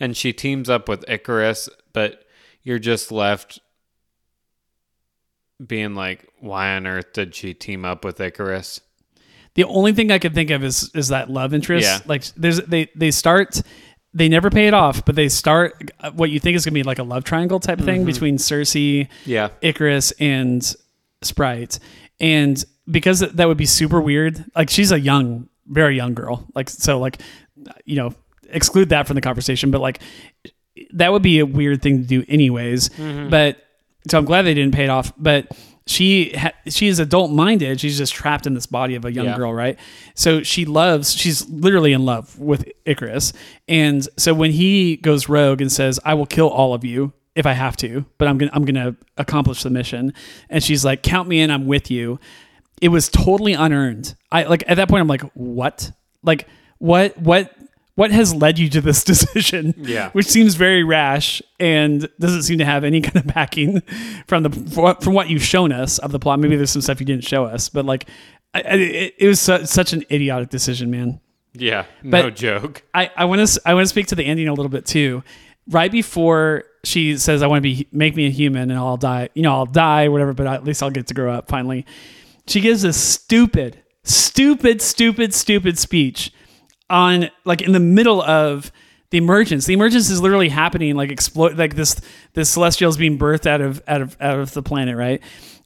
and 0.00 0.16
she 0.16 0.32
teams 0.32 0.70
up 0.70 0.88
with 0.88 1.04
Ikaris, 1.06 1.68
but 1.92 2.24
you're 2.62 2.78
just 2.78 3.12
left 3.12 3.60
being 5.64 5.94
like, 5.94 6.26
why 6.40 6.74
on 6.76 6.86
earth 6.86 7.12
did 7.12 7.34
she 7.34 7.54
team 7.54 7.84
up 7.84 8.04
with 8.04 8.18
Ikaris? 8.18 8.80
The 9.54 9.64
only 9.64 9.92
thing 9.92 10.10
I 10.10 10.18
could 10.18 10.34
think 10.34 10.50
of 10.50 10.64
is 10.64 10.90
is 10.94 11.08
that 11.08 11.30
love 11.30 11.54
interest. 11.54 11.86
Yeah. 11.86 12.00
Like 12.06 12.24
there's 12.36 12.58
they 12.62 12.88
they 12.96 13.10
start 13.12 13.62
they 14.12 14.28
never 14.28 14.50
pay 14.50 14.66
it 14.66 14.74
off, 14.74 15.04
but 15.04 15.14
they 15.16 15.28
start 15.28 15.90
uh, 16.00 16.10
what 16.12 16.30
you 16.30 16.40
think 16.40 16.56
is 16.56 16.64
gonna 16.64 16.74
be 16.74 16.82
like 16.82 16.98
a 16.98 17.02
love 17.04 17.24
triangle 17.24 17.60
type 17.60 17.78
Mm-hmm. 17.78 17.86
thing 17.86 18.04
between 18.04 18.36
Sersi, 18.38 19.08
Yeah. 19.24 19.48
Ikaris, 19.62 20.12
and 20.18 20.74
Sprite. 21.22 21.78
And 22.20 22.62
because 22.90 23.20
that 23.20 23.46
would 23.48 23.56
be 23.56 23.66
super 23.66 24.00
weird. 24.00 24.44
Like 24.56 24.70
she's 24.70 24.90
a 24.92 24.98
young, 25.00 25.48
very 25.66 25.96
young 25.96 26.14
girl. 26.14 26.46
Like 26.54 26.68
so, 26.68 26.98
like 26.98 27.18
you 27.84 27.94
know, 27.96 28.12
exclude 28.48 28.88
that 28.88 29.06
from 29.06 29.14
the 29.14 29.20
conversation. 29.20 29.70
But 29.70 29.80
like 29.80 30.00
that 30.94 31.12
would 31.12 31.22
be 31.22 31.38
a 31.38 31.46
weird 31.46 31.80
thing 31.80 32.02
to 32.02 32.06
do, 32.06 32.24
anyways. 32.28 32.88
But 33.30 33.58
so 34.08 34.18
I'm 34.18 34.24
glad 34.24 34.42
they 34.42 34.54
didn't 34.54 34.74
pay 34.74 34.84
it 34.84 34.90
off. 34.90 35.12
But 35.18 35.48
she 35.86 36.30
ha- 36.36 36.52
she 36.68 36.88
is 36.88 36.98
adult 36.98 37.30
minded. 37.30 37.80
She's 37.80 37.98
just 37.98 38.14
trapped 38.14 38.46
in 38.46 38.54
this 38.54 38.66
body 38.66 38.94
of 38.94 39.04
a 39.04 39.12
young 39.12 39.26
Yeah. 39.26 39.36
girl, 39.36 39.52
right? 39.52 39.78
So 40.14 40.42
she 40.42 40.64
loves. 40.64 41.14
She's 41.14 41.48
literally 41.48 41.92
in 41.92 42.04
love 42.04 42.38
with 42.38 42.66
Ikaris. 42.86 43.32
And 43.68 44.06
so 44.16 44.32
when 44.34 44.52
he 44.52 44.96
goes 44.96 45.28
rogue 45.28 45.60
and 45.60 45.70
says, 45.70 46.00
"I 46.04 46.14
will 46.14 46.26
kill 46.26 46.48
all 46.48 46.74
of 46.74 46.84
you." 46.84 47.12
If 47.34 47.46
I 47.46 47.52
have 47.52 47.76
to, 47.78 48.04
but 48.16 48.28
I'm 48.28 48.38
gonna 48.38 48.52
I'm 48.54 48.64
gonna 48.64 48.94
accomplish 49.18 49.64
the 49.64 49.70
mission, 49.70 50.14
and 50.48 50.62
she's 50.62 50.84
like, 50.84 51.02
"Count 51.02 51.28
me 51.28 51.40
in, 51.40 51.50
I'm 51.50 51.66
with 51.66 51.90
you." 51.90 52.20
It 52.80 52.90
was 52.90 53.08
totally 53.08 53.54
unearned. 53.54 54.14
I 54.30 54.44
like 54.44 54.62
at 54.68 54.76
that 54.76 54.88
point, 54.88 55.00
I'm 55.00 55.08
like, 55.08 55.22
"What? 55.34 55.90
Like 56.22 56.46
what? 56.78 57.18
What? 57.18 57.50
What 57.96 58.10
has 58.10 58.34
led 58.34 58.58
you 58.58 58.68
to 58.70 58.80
this 58.80 59.04
decision?" 59.12 59.74
Yeah. 59.78 60.10
which 60.10 60.26
seems 60.26 60.54
very 60.54 60.82
rash 60.82 61.40
and 61.60 62.08
doesn't 62.18 62.42
seem 62.42 62.58
to 62.58 62.64
have 62.64 62.84
any 62.84 63.00
kind 63.00 63.16
of 63.16 63.26
backing 63.34 63.80
from 64.26 64.42
the 64.42 64.96
from 65.00 65.14
what 65.14 65.28
you've 65.30 65.44
shown 65.44 65.72
us 65.72 65.98
of 65.98 66.12
the 66.12 66.18
plot. 66.18 66.40
Maybe 66.40 66.56
there's 66.56 66.70
some 66.70 66.82
stuff 66.82 67.00
you 67.00 67.06
didn't 67.06 67.24
show 67.24 67.44
us, 67.44 67.68
but 67.68 67.84
like, 67.84 68.06
I, 68.54 68.60
it, 68.60 69.14
it 69.18 69.28
was 69.28 69.40
su- 69.40 69.64
such 69.66 69.92
an 69.92 70.04
idiotic 70.10 70.48
decision, 70.50 70.90
man. 70.90 71.20
Yeah. 71.52 71.84
No 72.02 72.22
But- 72.24 72.36
joke. 72.36 72.82
I 72.94 73.10
I 73.16 73.24
want 73.26 73.46
to 73.46 73.60
I 73.64 73.74
want 73.74 73.84
to 73.84 73.88
speak 73.88 74.08
to 74.08 74.14
the 74.16 74.24
ending 74.24 74.48
a 74.48 74.54
little 74.54 74.70
bit 74.70 74.86
too. 74.86 75.22
Right 75.68 75.90
before 75.90 76.64
she 76.82 77.16
says, 77.16 77.42
"I 77.42 77.46
want 77.46 77.58
to 77.58 77.62
be 77.62 77.88
make 77.92 78.14
me 78.16 78.26
a 78.26 78.30
human 78.30 78.70
and 78.70 78.78
I'll 78.78 78.96
die," 78.98 79.28
you 79.34 79.42
know, 79.42 79.52
I'll 79.54 79.66
die, 79.66 80.08
whatever, 80.08 80.32
but 80.34 80.46
at 80.46 80.64
least 80.64 80.82
I'll 80.82 80.90
get 80.90 81.06
to 81.06 81.14
grow 81.14 81.32
up 81.32 81.48
finally. 81.48 81.86
She 82.46 82.60
gives 82.60 82.82
this 82.82 83.00
stupid, 83.00 83.78
stupid, 84.02 84.82
stupid, 84.82 85.32
stupid 85.32 85.78
speech 85.78 86.32
on 86.90 87.30
like 87.44 87.62
in 87.62 87.72
the 87.72 87.80
middle 87.80 88.22
of 88.22 88.70
the 89.10 89.18
emergence. 89.18 89.66
The 89.66 89.74
emergence 89.74 90.10
is 90.10 90.20
literally 90.20 90.48
happening, 90.48 90.96
like 90.96 91.10
explode, 91.10 91.56
like 91.56 91.76
this 91.76 92.00
this 92.32 92.50
celestial 92.50 92.90
is 92.90 92.96
being 92.96 93.18
birthed 93.18 93.46
out 93.46 93.60
of 93.60 93.82
out 93.86 94.00
of 94.00 94.16
out 94.20 94.38
of 94.38 94.52
the 94.54 94.62
planet, 94.62 94.96
right? 94.96 95.22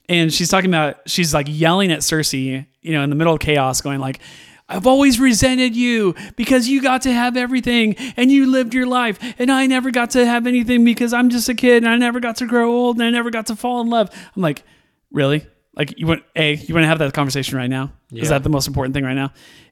And 0.07 0.33
she's 0.33 0.49
talking 0.49 0.69
about 0.69 0.97
she's 1.07 1.33
like 1.33 1.47
yelling 1.49 1.91
at 1.91 1.99
Sersi, 1.99 2.65
you 2.81 2.93
know, 2.93 3.03
in 3.03 3.09
the 3.09 3.15
middle 3.15 3.33
of 3.33 3.39
chaos, 3.39 3.81
going 3.81 3.99
like, 3.99 4.19
I've 4.67 4.85
always 4.85 5.19
resented 5.19 5.75
you 5.75 6.13
because 6.35 6.67
you 6.67 6.81
got 6.81 7.01
to 7.03 7.11
have 7.11 7.35
everything 7.35 7.95
and 8.17 8.31
you 8.31 8.51
lived 8.51 8.75
your 8.75 8.85
life 8.85 9.17
and 9.39 9.51
I 9.51 9.65
never 9.65 9.89
got 9.89 10.11
to 10.11 10.25
have 10.25 10.45
anything 10.45 10.85
because 10.85 11.11
I'm 11.11 11.29
just 11.29 11.49
a 11.49 11.55
kid 11.55 11.83
and 11.83 11.89
I 11.91 11.97
never 11.97 12.19
got 12.19 12.37
to 12.37 12.45
grow 12.45 12.71
old 12.71 12.97
and 12.97 13.05
I 13.05 13.09
never 13.09 13.31
got 13.31 13.47
to 13.47 13.55
fall 13.55 13.81
in 13.81 13.89
love. 13.89 14.09
I'm 14.35 14.41
like, 14.43 14.63
really? 15.11 15.45
Like 15.75 15.97
you 15.97 16.05
want 16.05 16.23
a 16.35 16.53
you 16.53 16.75
want 16.75 16.83
to 16.83 16.87
have 16.87 16.99
that 16.99 17.13
conversation 17.13 17.57
right 17.57 17.69
now? 17.69 17.93
Yeah. 18.11 18.23
Is 18.23 18.29
that 18.29 18.43
the 18.43 18.49
most 18.49 18.67
important 18.67 18.93
thing 18.93 19.03
right 19.03 19.15
now? 19.15 19.31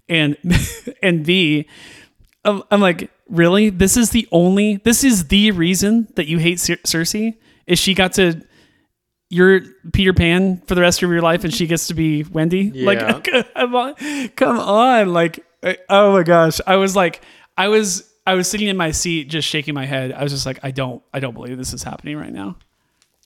And 0.10 0.38
and 1.04 1.26
B, 1.26 1.68
I'm, 2.46 2.64
I'm 2.72 2.82
like, 2.82 3.12
really? 3.30 3.70
This 3.70 3.98
is 3.98 4.12
the 4.12 4.28
only 4.32 4.78
this 4.78 5.04
is 5.04 5.28
the 5.28 5.52
reason 5.52 6.08
that 6.16 6.28
you 6.28 6.38
hate 6.38 6.60
Cer- 6.60 6.78
Sersi 6.78 7.38
is 7.66 7.80
she 7.80 7.94
got 7.94 8.14
to 8.14 8.42
you're 9.30 9.62
Peter 9.92 10.14
Pan 10.14 10.62
for 10.68 10.76
the 10.76 10.82
rest 10.82 11.04
of 11.04 11.10
your 11.10 11.22
life, 11.22 11.44
and 11.44 11.54
she 11.54 11.68
gets 11.68 11.88
to 11.88 11.94
be 11.94 12.24
Wendy. 12.24 12.72
Like, 12.72 13.00
Yeah. 13.00 13.44
come 13.56 13.76
on, 13.76 13.96
come 14.36 14.60
on! 14.60 15.14
Like, 15.14 15.46
oh 15.90 16.14
my 16.14 16.24
gosh, 16.24 16.62
I 16.66 16.78
was 16.78 16.96
like, 16.96 17.22
I 17.58 17.68
was, 17.68 18.10
I 18.26 18.36
was 18.36 18.48
sitting 18.50 18.68
in 18.68 18.78
my 18.78 18.92
seat, 18.92 19.26
just 19.26 19.48
shaking 19.48 19.74
my 19.74 19.86
head. 19.86 20.14
I 20.14 20.24
was 20.24 20.32
just 20.32 20.46
like, 20.46 20.60
I 20.64 20.72
don't, 20.72 21.04
I 21.14 21.20
don't 21.20 21.34
believe 21.34 21.58
this 21.58 21.74
is 21.74 21.84
happening 21.84 22.18
right 22.18 22.32
now. 22.32 22.58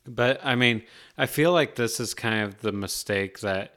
But 0.08 0.44
I 0.44 0.56
mean, 0.56 0.82
I 1.18 1.28
feel 1.28 1.52
like 1.52 1.76
this 1.76 2.00
is 2.00 2.14
kind 2.16 2.44
of 2.44 2.62
the 2.62 2.72
mistake 2.72 3.40
that 3.42 3.76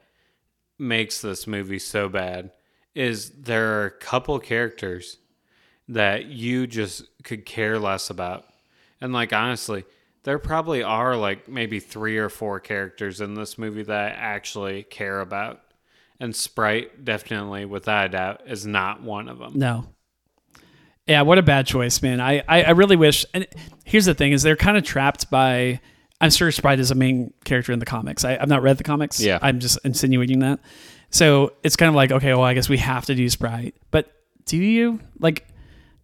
makes 0.78 1.20
this 1.20 1.46
movie 1.46 1.78
so 1.78 2.08
bad 2.08 2.50
is 2.94 3.30
there 3.30 3.80
are 3.80 3.86
a 3.86 3.90
couple 3.90 4.38
characters 4.38 5.18
that 5.88 6.26
you 6.26 6.66
just 6.66 7.04
could 7.22 7.44
care 7.44 7.78
less 7.78 8.10
about. 8.10 8.46
And 9.00 9.12
like 9.12 9.32
honestly, 9.32 9.84
there 10.22 10.38
probably 10.38 10.82
are 10.82 11.16
like 11.16 11.48
maybe 11.48 11.80
3 11.80 12.18
or 12.18 12.28
4 12.28 12.60
characters 12.60 13.20
in 13.20 13.34
this 13.34 13.58
movie 13.58 13.82
that 13.82 14.12
I 14.12 14.14
actually 14.14 14.84
care 14.84 15.20
about. 15.20 15.60
And 16.20 16.34
Sprite 16.34 17.04
definitely 17.04 17.64
without 17.64 18.06
a 18.06 18.08
doubt 18.10 18.42
is 18.46 18.64
not 18.64 19.02
one 19.02 19.28
of 19.28 19.38
them. 19.38 19.52
No. 19.56 19.86
Yeah, 21.06 21.22
what 21.22 21.36
a 21.36 21.42
bad 21.42 21.66
choice, 21.66 22.00
man. 22.00 22.20
I, 22.20 22.42
I, 22.48 22.62
I 22.62 22.70
really 22.70 22.96
wish. 22.96 23.26
And 23.34 23.46
here's 23.84 24.06
the 24.06 24.14
thing: 24.14 24.32
is 24.32 24.42
they're 24.42 24.56
kind 24.56 24.78
of 24.78 24.84
trapped 24.84 25.28
by. 25.28 25.80
I'm 26.20 26.30
sure 26.30 26.50
Sprite 26.50 26.78
is 26.78 26.90
a 26.90 26.94
main 26.94 27.34
character 27.44 27.72
in 27.72 27.78
the 27.78 27.84
comics. 27.84 28.24
I, 28.24 28.38
I've 28.38 28.48
not 28.48 28.62
read 28.62 28.78
the 28.78 28.84
comics. 28.84 29.20
Yeah. 29.20 29.38
I'm 29.42 29.60
just 29.60 29.78
insinuating 29.84 30.38
that. 30.38 30.60
So 31.14 31.52
it's 31.62 31.76
kind 31.76 31.88
of 31.88 31.94
like, 31.94 32.11
okay, 32.11 32.35
well, 32.35 32.42
I 32.42 32.54
guess 32.54 32.68
we 32.68 32.78
have 32.78 33.06
to 33.06 33.14
do 33.14 33.28
Sprite. 33.30 33.76
But 33.92 34.11
do 34.47 34.56
you 34.56 34.99
like? 35.21 35.47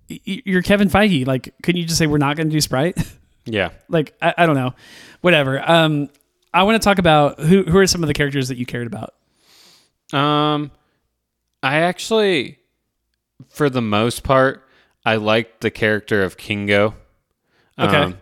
You're 0.07 0.62
Kevin 0.62 0.88
Feige. 0.88 1.26
Like, 1.26 1.52
couldn't 1.64 1.81
you 1.81 1.87
just 1.87 1.99
say 1.99 2.07
we're 2.07 2.19
not 2.19 2.37
going 2.37 2.49
to 2.49 2.52
do 2.52 2.61
Sprite? 2.61 2.97
Yeah. 3.47 3.71
like, 3.88 4.14
I, 4.21 4.35
I 4.37 4.47
don't 4.47 4.55
know. 4.55 4.75
Whatever. 5.23 5.69
Um, 5.69 6.11
I 6.52 6.62
want 6.64 6.81
to 6.81 6.85
talk 6.85 6.99
about 6.99 7.40
who 7.40 7.64
who 7.64 7.79
are 7.79 7.87
some 7.87 8.02
of 8.05 8.07
the 8.07 8.12
characters 8.14 8.49
that 8.49 8.59
you 8.59 8.67
cared 8.67 8.87
about. 8.87 9.14
Um, 10.12 10.71
I 11.62 11.79
actually, 11.81 12.59
for 13.49 13.71
the 13.71 13.81
most 13.81 14.23
part, 14.23 14.69
I 15.05 15.17
liked 15.17 15.62
the 15.62 15.71
character 15.71 16.23
of 16.23 16.37
Kingo. 16.37 16.95
Okay. 17.79 17.97
Um, 17.97 18.19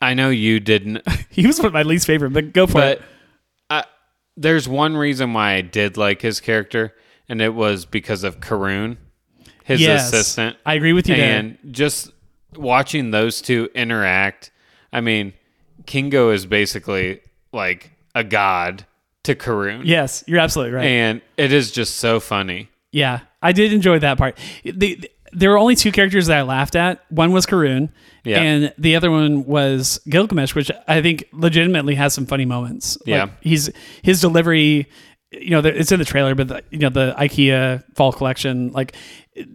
I 0.00 0.14
know 0.14 0.30
you 0.30 0.60
didn't, 0.60 1.02
He 1.30 1.46
was 1.46 1.58
one 1.58 1.66
of 1.66 1.72
my 1.74 1.82
least 1.82 2.06
favorite, 2.06 2.30
but 2.32 2.52
go 2.52 2.66
for 2.66 2.74
but 2.74 2.98
it. 2.98 3.02
There's 4.40 4.68
one 4.68 4.96
reason 4.96 5.32
why 5.32 5.54
I 5.54 5.60
did 5.62 5.96
like 5.96 6.22
his 6.22 6.38
character, 6.40 6.94
and 7.28 7.42
it 7.42 7.54
was 7.54 7.84
because 7.84 8.22
of 8.22 8.38
Karun, 8.40 8.96
his 9.64 9.80
Yes, 9.80 10.12
assistant. 10.12 10.56
I 10.64 10.74
agree 10.74 10.92
with 10.92 11.08
you 11.08 11.16
there. 11.16 11.38
and 11.38 11.58
just 11.70 12.12
watching 12.54 13.10
those 13.10 13.40
two 13.42 13.68
interact. 13.74 14.50
I 14.92 15.00
mean, 15.00 15.32
Kingo 15.86 16.30
is 16.30 16.46
basically 16.46 17.20
like 17.52 17.90
a 18.14 18.22
god 18.22 18.86
to 19.24 19.34
Karun. 19.34 19.82
Yes, 19.84 20.22
you're 20.26 20.38
absolutely 20.38 20.72
right. 20.74 20.84
And 20.86 21.20
it 21.36 21.52
is 21.52 21.70
just 21.72 21.96
so 21.96 22.20
funny. 22.20 22.68
Yeah, 22.92 23.20
I 23.42 23.52
did 23.52 23.72
enjoy 23.72 23.98
that 23.98 24.16
part. 24.18 24.38
The, 24.64 25.10
there 25.32 25.50
were 25.50 25.58
only 25.58 25.74
two 25.76 25.92
characters 25.92 26.26
that 26.26 26.38
I 26.38 26.42
laughed 26.42 26.76
at. 26.76 27.04
One 27.10 27.32
was 27.32 27.46
Karun, 27.46 27.90
Yeah. 28.24 28.40
and 28.40 28.74
the 28.78 28.96
other 28.96 29.10
one 29.10 29.44
was 29.44 30.00
Gilgamesh, 30.08 30.54
which 30.54 30.70
I 30.86 31.02
think 31.02 31.24
legitimately 31.32 31.94
has 31.96 32.14
some 32.14 32.26
funny 32.26 32.44
moments. 32.44 32.96
Like, 33.00 33.06
Yeah. 33.08 33.26
he's 33.40 33.70
his 34.02 34.20
delivery. 34.20 34.86
You 35.30 35.50
know, 35.50 35.58
it's 35.60 35.92
in 35.92 35.98
the 35.98 36.04
trailer, 36.06 36.34
but 36.34 36.48
the, 36.48 36.62
you 36.70 36.78
know 36.78 36.88
the 36.88 37.14
IKEA 37.18 37.84
fall 37.94 38.12
collection. 38.12 38.72
Like, 38.72 38.94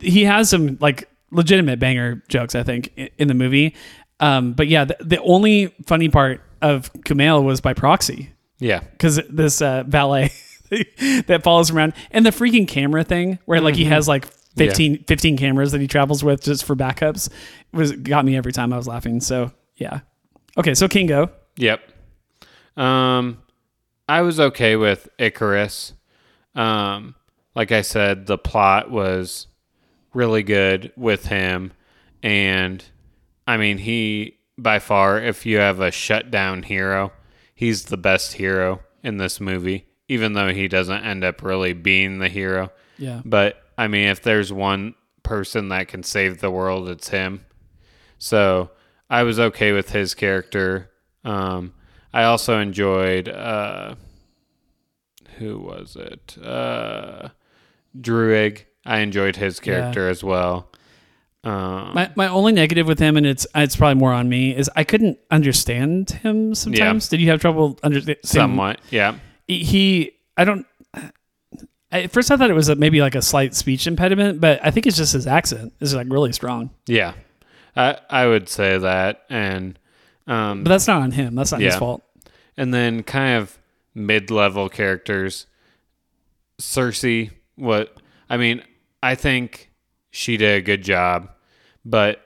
he 0.02 0.24
has 0.26 0.50
some 0.50 0.78
like 0.80 1.10
legitimate 1.32 1.80
banger 1.80 2.24
jokes. 2.30 2.54
I 2.56 2.64
think 2.64 2.92
in 3.18 3.28
the 3.28 3.34
movie. 3.34 3.76
Um, 4.20 4.54
but 4.54 4.68
yeah, 4.68 4.86
the, 4.86 4.96
the 5.02 5.20
only 5.22 5.74
funny 5.88 6.08
part 6.10 6.42
of 6.62 6.94
Kumail 6.94 7.44
was 7.44 7.60
by 7.60 7.74
proxy 7.74 8.32
Yeah. 8.60 8.80
because 8.80 9.20
this 9.30 9.62
uh, 9.62 9.84
valet 9.88 10.32
that 11.28 11.42
follows 11.44 11.70
him 11.72 11.78
around 11.78 11.94
and 12.12 12.26
the 12.26 12.30
freaking 12.30 12.68
camera 12.68 13.04
thing 13.04 13.40
where 13.46 13.60
like 13.60 13.76
he 13.76 13.86
has 13.86 14.08
like 14.08 14.28
15, 14.58 15.04
15 15.06 15.38
cameras 15.38 15.72
that 15.72 15.82
he 15.82 15.88
travels 15.88 16.24
with 16.24 16.44
just 16.44 16.64
for 16.66 16.76
backups 16.76 17.28
it 17.28 17.76
was 17.76 17.92
got 17.94 18.24
me 18.26 18.36
every 18.38 18.52
time 18.54 18.72
I 18.74 18.78
was 18.78 18.88
laughing. 18.88 19.20
So 19.20 19.52
yeah. 19.76 20.02
Okay, 20.58 20.74
so 20.76 20.88
Kingo. 20.88 21.32
Yep. 21.58 21.82
Um, 22.78 23.40
I 24.08 24.22
was 24.22 24.40
okay 24.40 24.76
with 24.76 25.10
Ikaris. 25.20 25.94
Um, 26.56 27.16
like 27.56 27.72
I 27.72 27.82
said, 27.82 28.26
the 28.28 28.38
plot 28.38 28.92
was 28.92 29.48
really 30.14 30.44
good 30.44 30.92
with 30.96 31.28
him, 31.28 31.74
and 32.22 32.84
I 33.48 33.58
mean, 33.58 33.78
he 33.80 34.38
by 34.58 34.78
far, 34.80 35.20
if 35.20 35.46
you 35.46 35.58
have 35.58 35.80
a 35.80 35.90
shutdown 35.92 36.62
hero, 36.64 37.12
he's 37.56 37.86
the 37.86 37.98
best 37.98 38.34
hero 38.34 38.82
in 39.04 39.18
this 39.18 39.40
movie. 39.40 39.88
Even 40.10 40.34
though 40.34 40.54
he 40.54 40.68
doesn't 40.68 41.04
end 41.04 41.24
up 41.24 41.42
really 41.42 41.74
being 41.74 42.20
the 42.20 42.28
hero, 42.30 42.72
Yeah. 42.98 43.22
but 43.26 43.63
I 43.78 43.88
mean, 43.88 44.08
if 44.08 44.22
there's 44.22 44.52
one 44.54 44.96
person 45.24 45.70
that 45.70 45.88
can 45.88 46.04
save 46.04 46.40
the 46.40 46.52
world, 46.52 46.90
it's 46.90 47.10
him. 47.10 47.46
So 48.18 48.72
I 49.10 49.24
was 49.24 49.40
okay 49.40 49.72
with 49.72 49.92
his 49.92 50.14
character. 50.14 50.92
Um, 51.24 51.74
I 52.14 52.24
also 52.24 52.60
enjoyed 52.60 53.28
uh, 53.30 53.96
who 55.38 55.60
was 55.60 55.96
it? 55.96 56.38
Uh, 56.44 57.30
Druig. 58.00 58.66
I 58.86 59.00
enjoyed 59.00 59.38
his 59.38 59.60
character 59.60 60.10
as 60.10 60.24
well. 60.24 60.70
Um, 61.46 61.94
My, 61.94 62.12
my 62.16 62.28
only 62.28 62.54
negative 62.54 62.88
with 62.88 63.00
him, 63.00 63.18
and 63.18 63.26
it's 63.26 63.46
it's 63.56 63.76
probably 63.76 63.96
more 64.00 64.14
on 64.14 64.30
me, 64.30 64.56
is 64.56 64.70
I 64.76 64.84
couldn't 64.84 65.20
understand 65.30 66.10
him 66.12 66.56
sometimes. 66.56 67.10
Did 67.10 67.20
you 67.20 67.30
have 67.30 67.42
trouble 67.42 67.80
understanding? 67.84 68.22
somewhat, 68.24 68.80
yeah, 68.90 69.16
He, 69.48 70.12
I 70.38 70.46
don't. 70.46 70.66
At 71.94 72.12
first, 72.12 72.32
I 72.32 72.38
thought 72.38 72.50
it 72.50 72.54
was 72.56 72.70
a, 72.70 72.76
maybe 72.76 73.00
like 73.02 73.16
a 73.16 73.22
slight 73.22 73.54
speech 73.56 73.86
impediment, 73.88 74.42
but 74.42 74.60
I 74.64 74.72
think 74.72 74.88
it's 74.88 74.98
just 74.98 75.14
his 75.14 75.28
accent 75.28 75.74
is 75.80 75.94
like 75.96 76.08
really 76.10 76.34
strong. 76.34 76.72
yeah. 76.88 77.14
I 77.76 77.98
I 78.10 78.28
would 78.28 78.50
say 78.50 78.78
that, 78.78 79.24
and 79.30 79.80
um, 80.28 80.64
But 80.64 80.70
that's 80.70 80.88
not 80.88 81.02
on 81.02 81.12
him. 81.12 81.34
That's 81.36 81.52
not 81.52 81.62
his 81.62 81.76
fault. 81.76 82.04
and 82.58 82.74
then 82.74 83.02
kind 83.04 83.38
of 83.42 83.58
mid-level 83.96 84.70
characters 84.70 85.46
sersi 86.60 87.32
what 87.56 87.98
i 88.30 88.38
mean 88.38 88.64
i 89.02 89.16
think 89.16 89.72
she 90.12 90.38
did 90.38 90.58
a 90.58 90.62
good 90.62 90.84
job 90.84 91.30
but 91.86 92.22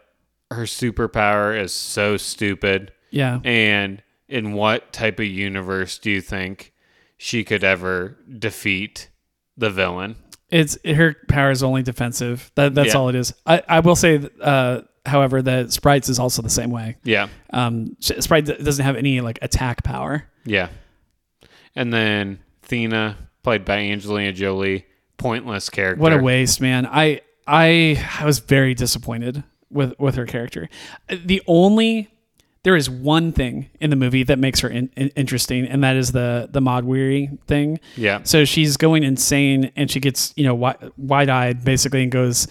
her 0.52 0.64
superpower 0.64 1.60
is 1.60 1.74
so 1.74 2.16
stupid 2.18 2.92
Yeah. 3.12 3.40
and 3.44 4.02
in 4.30 4.54
what 4.54 4.94
type 4.94 5.20
of 5.20 5.26
universe 5.26 5.98
do 5.98 6.12
you 6.12 6.22
think 6.22 6.74
she 7.18 7.44
could 7.44 7.64
ever 7.64 8.18
defeat 8.38 9.10
the 9.58 9.70
villain 9.70 10.16
It's 10.50 10.78
her 10.86 11.16
power 11.28 11.52
is 11.52 11.64
only 11.64 11.84
defensive. 11.84 12.52
That 12.56 12.74
that's 12.76 12.94
Yeah. 12.94 13.00
all 13.00 13.10
it 13.10 13.16
is. 13.16 13.34
I, 13.46 13.62
I 13.68 13.80
will 13.82 13.96
say, 13.96 14.22
uh, 14.42 14.82
however, 15.06 15.42
that 15.42 15.72
Sprites 15.74 16.08
is 16.10 16.20
also 16.20 16.42
the 16.42 16.50
same 16.50 16.70
way. 16.72 16.96
yeah 17.04 17.28
Um, 17.52 17.96
Sprite 18.00 18.46
doesn't 18.46 18.86
have 18.86 18.96
any 18.96 19.20
like 19.22 19.40
attack 19.42 19.84
power. 19.84 20.24
yeah 20.46 20.70
and 21.76 21.94
then 21.94 22.40
thena 22.68 23.16
played 23.44 23.64
by 23.66 23.78
angelina 23.78 24.32
jolie 24.34 24.86
pointless 25.18 25.70
character 25.70 26.02
What 26.02 26.14
a 26.14 26.18
waste, 26.18 26.62
man. 26.62 26.86
I 26.86 27.22
I 27.48 28.04
I 28.20 28.26
was 28.26 28.40
very 28.40 28.74
disappointed 28.74 29.44
with 29.70 29.94
with 30.00 30.16
her 30.16 30.26
character. 30.26 30.70
The 31.10 31.42
only 31.48 32.10
there 32.68 32.76
is 32.76 32.90
one 32.90 33.32
thing 33.32 33.70
in 33.80 33.90
the 33.90 33.96
movie 33.96 34.24
that 34.24 34.38
makes 34.38 34.60
her 34.60 34.68
in, 34.68 34.90
in- 34.98 35.08
interesting, 35.16 35.66
and 35.66 35.82
that 35.86 35.96
is 35.96 36.12
the 36.12 36.50
the 36.52 36.60
Mahd 36.60 36.84
Wy'ry 36.84 37.38
thing. 37.48 37.80
yeah 37.96 38.20
So 38.24 38.44
she's 38.44 38.76
going 38.76 39.04
insane, 39.04 39.72
and 39.78 39.90
she 39.90 40.02
gets 40.02 40.34
you 40.36 40.44
know 40.44 40.54
wide 40.98 41.30
eyed 41.30 41.64
basically, 41.64 42.04
and 42.04 42.12
goes 42.12 42.46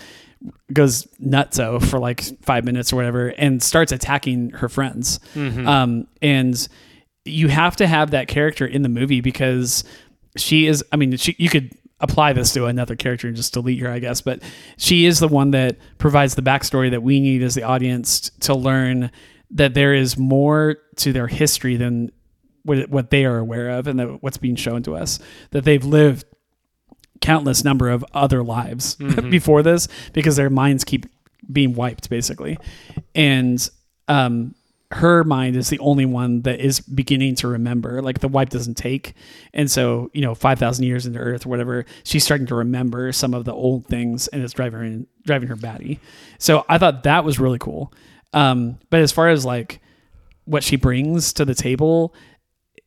goes 0.73 1.07
nutso 1.23 1.85
for 1.85 1.99
like 1.99 2.23
five 2.43 2.65
minutes 2.65 2.93
or 2.93 2.97
whatever, 2.97 3.29
and 3.29 3.63
starts 3.63 3.93
attacking 3.93 4.51
her 4.51 4.69
friends. 4.71 5.21
Um, 5.67 6.07
and 6.23 6.69
you 7.27 7.49
have 7.49 7.77
to 7.77 7.87
have 7.87 8.13
that 8.13 8.27
character 8.29 8.65
in 8.67 8.81
the 8.83 8.89
movie 8.89 9.21
because 9.21 9.85
she 10.37 10.67
is. 10.67 10.83
I 10.93 10.97
mean, 10.97 11.15
she 11.19 11.37
you 11.39 11.51
could 11.51 11.73
apply 12.01 12.33
this 12.33 12.53
to 12.55 12.67
another 12.67 12.95
character 12.97 13.27
and 13.27 13.37
just 13.37 13.53
delete 13.55 13.81
her, 13.81 13.91
I 13.91 13.99
guess, 13.99 14.21
but 14.21 14.43
she 14.77 15.07
is 15.07 15.19
the 15.19 15.29
one 15.29 15.51
that 15.53 15.77
provides 15.99 16.35
the 16.35 16.43
backstory 16.43 16.91
that 16.91 17.03
we 17.03 17.21
need 17.21 17.43
as 17.43 17.55
the 17.55 17.63
audience 17.63 18.31
to 18.41 18.55
learn 18.55 19.11
that 19.51 19.75
there 19.75 19.95
is 19.95 20.17
more 20.19 20.77
to 20.97 21.13
their 21.13 21.27
history 21.27 21.77
than 21.77 22.11
what, 22.67 22.89
what 22.91 23.11
they 23.11 23.25
are 23.25 23.39
aware 23.39 23.71
of 23.71 23.87
and 23.87 23.99
that 23.99 24.23
what's 24.23 24.39
being 24.39 24.57
shown 24.57 24.83
to 24.83 24.97
us 24.97 25.19
that 25.51 25.65
they've 25.65 25.85
lived 25.85 26.25
countless 27.21 27.65
number 27.65 27.89
of 27.89 28.05
other 28.13 28.43
lives 28.43 28.95
before 29.31 29.63
this 29.63 29.89
because 30.13 30.37
their 30.37 30.51
minds 30.51 30.85
keep 30.85 31.07
being 31.51 31.75
wiped 31.75 32.11
basically. 32.11 32.59
And 33.15 33.69
um 34.09 34.55
her 34.93 35.25
mind 35.25 35.57
is 35.57 35.69
the 35.69 35.81
only 35.81 36.07
one 36.07 36.43
that 36.43 36.61
is 36.61 36.79
beginning 36.79 37.35
to 37.35 37.49
remember 37.49 38.01
like 38.01 38.21
the 38.21 38.29
wipe 38.29 38.51
doesn't 38.51 38.77
take. 38.77 39.15
And 39.53 39.71
so 39.71 40.11
you 40.13 40.21
know 40.21 40.35
5000 40.35 40.85
years 40.85 41.07
into 41.07 41.19
earth 41.19 41.47
or 41.47 41.49
whatever 41.49 41.85
she's 42.05 42.25
starting 42.25 42.47
to 42.49 42.55
remember 42.55 43.13
some 43.13 43.35
of 43.35 43.45
the 43.45 43.53
old 43.53 43.87
things 43.87 44.29
and 44.29 44.43
it's 44.43 44.53
driving 44.53 44.81
her 44.81 45.07
driving 45.25 45.49
her 45.49 45.57
batty. 45.57 46.01
So 46.39 46.65
i 46.69 46.79
thought 46.79 47.05
that 47.05 47.25
was 47.25 47.39
really 47.39 47.59
cool 47.59 47.93
um 48.33 48.79
but 48.91 49.01
as 49.01 49.13
far 49.13 49.29
as 49.29 49.45
like 49.45 49.81
what 50.45 50.63
she 50.65 50.77
brings 50.77 51.33
to 51.35 51.45
the 51.45 51.55
table 51.55 52.15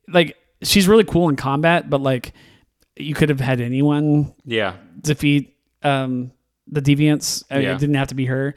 like 0.08 0.36
she's 0.62 0.88
really 0.88 1.04
cool 1.04 1.28
in 1.28 1.36
combat, 1.36 1.88
but 1.88 2.00
like 2.00 2.32
you 2.96 3.14
could 3.14 3.28
have 3.30 3.40
had 3.40 3.60
anyone 3.60 4.34
Yeah. 4.44 4.74
defeat 5.00 5.56
um, 5.82 6.32
the 6.66 6.82
deviants. 6.82 7.44
I 7.50 7.54
mean, 7.54 7.62
Yeah. 7.64 7.74
It 7.74 7.78
didn't 7.78 7.94
have 7.94 8.08
to 8.08 8.14
be 8.14 8.26
her. 8.26 8.54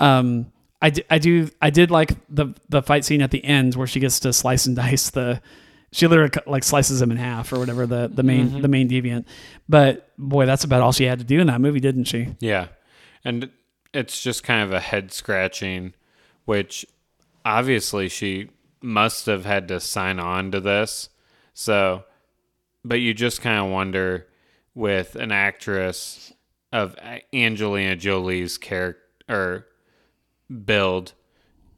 Um, 0.00 0.50
I, 0.80 0.90
d- 0.90 1.04
I 1.10 1.18
do 1.18 1.48
I 1.60 1.70
did 1.70 1.90
like 1.90 2.12
the 2.28 2.54
the 2.68 2.82
fight 2.82 3.04
scene 3.04 3.20
at 3.22 3.30
the 3.30 3.44
end 3.44 3.74
where 3.74 3.86
she 3.86 4.00
gets 4.00 4.20
to 4.20 4.32
slice 4.32 4.66
and 4.66 4.74
dice 4.76 5.10
the 5.10 5.40
she 5.92 6.06
literally 6.06 6.30
like 6.46 6.64
slices 6.64 7.02
him 7.02 7.10
in 7.10 7.18
half 7.18 7.52
or 7.52 7.58
whatever 7.58 7.86
the 7.86 8.08
the 8.12 8.22
main 8.22 8.48
Mm-hmm. 8.48 8.60
the 8.62 8.68
main 8.68 8.88
deviant. 8.88 9.26
But 9.68 10.08
boy, 10.18 10.46
that's 10.46 10.64
about 10.64 10.80
all 10.80 10.92
she 10.92 11.04
had 11.04 11.18
to 11.18 11.24
do 11.24 11.40
in 11.40 11.46
that 11.48 11.60
movie, 11.60 11.80
didn't 11.80 12.04
she? 12.04 12.28
Yeah. 12.40 12.68
And 13.24 13.50
it's 13.92 14.22
just 14.22 14.42
kind 14.42 14.62
of 14.62 14.72
a 14.72 14.80
head 14.80 15.12
scratching, 15.12 15.92
which 16.44 16.86
obviously 17.44 18.08
she 18.08 18.50
must 18.80 19.26
have 19.26 19.44
had 19.44 19.68
to 19.68 19.80
sign 19.80 20.18
on 20.18 20.50
to 20.52 20.60
this. 20.60 21.08
So, 21.54 22.04
but 22.84 23.00
you 23.00 23.14
just 23.14 23.42
kind 23.42 23.64
of 23.64 23.70
wonder 23.70 24.26
with 24.74 25.14
an 25.14 25.32
actress 25.32 26.32
of 26.72 26.96
Angelina 27.32 27.96
Jolie's 27.96 28.58
character 28.58 29.66
build, 30.64 31.12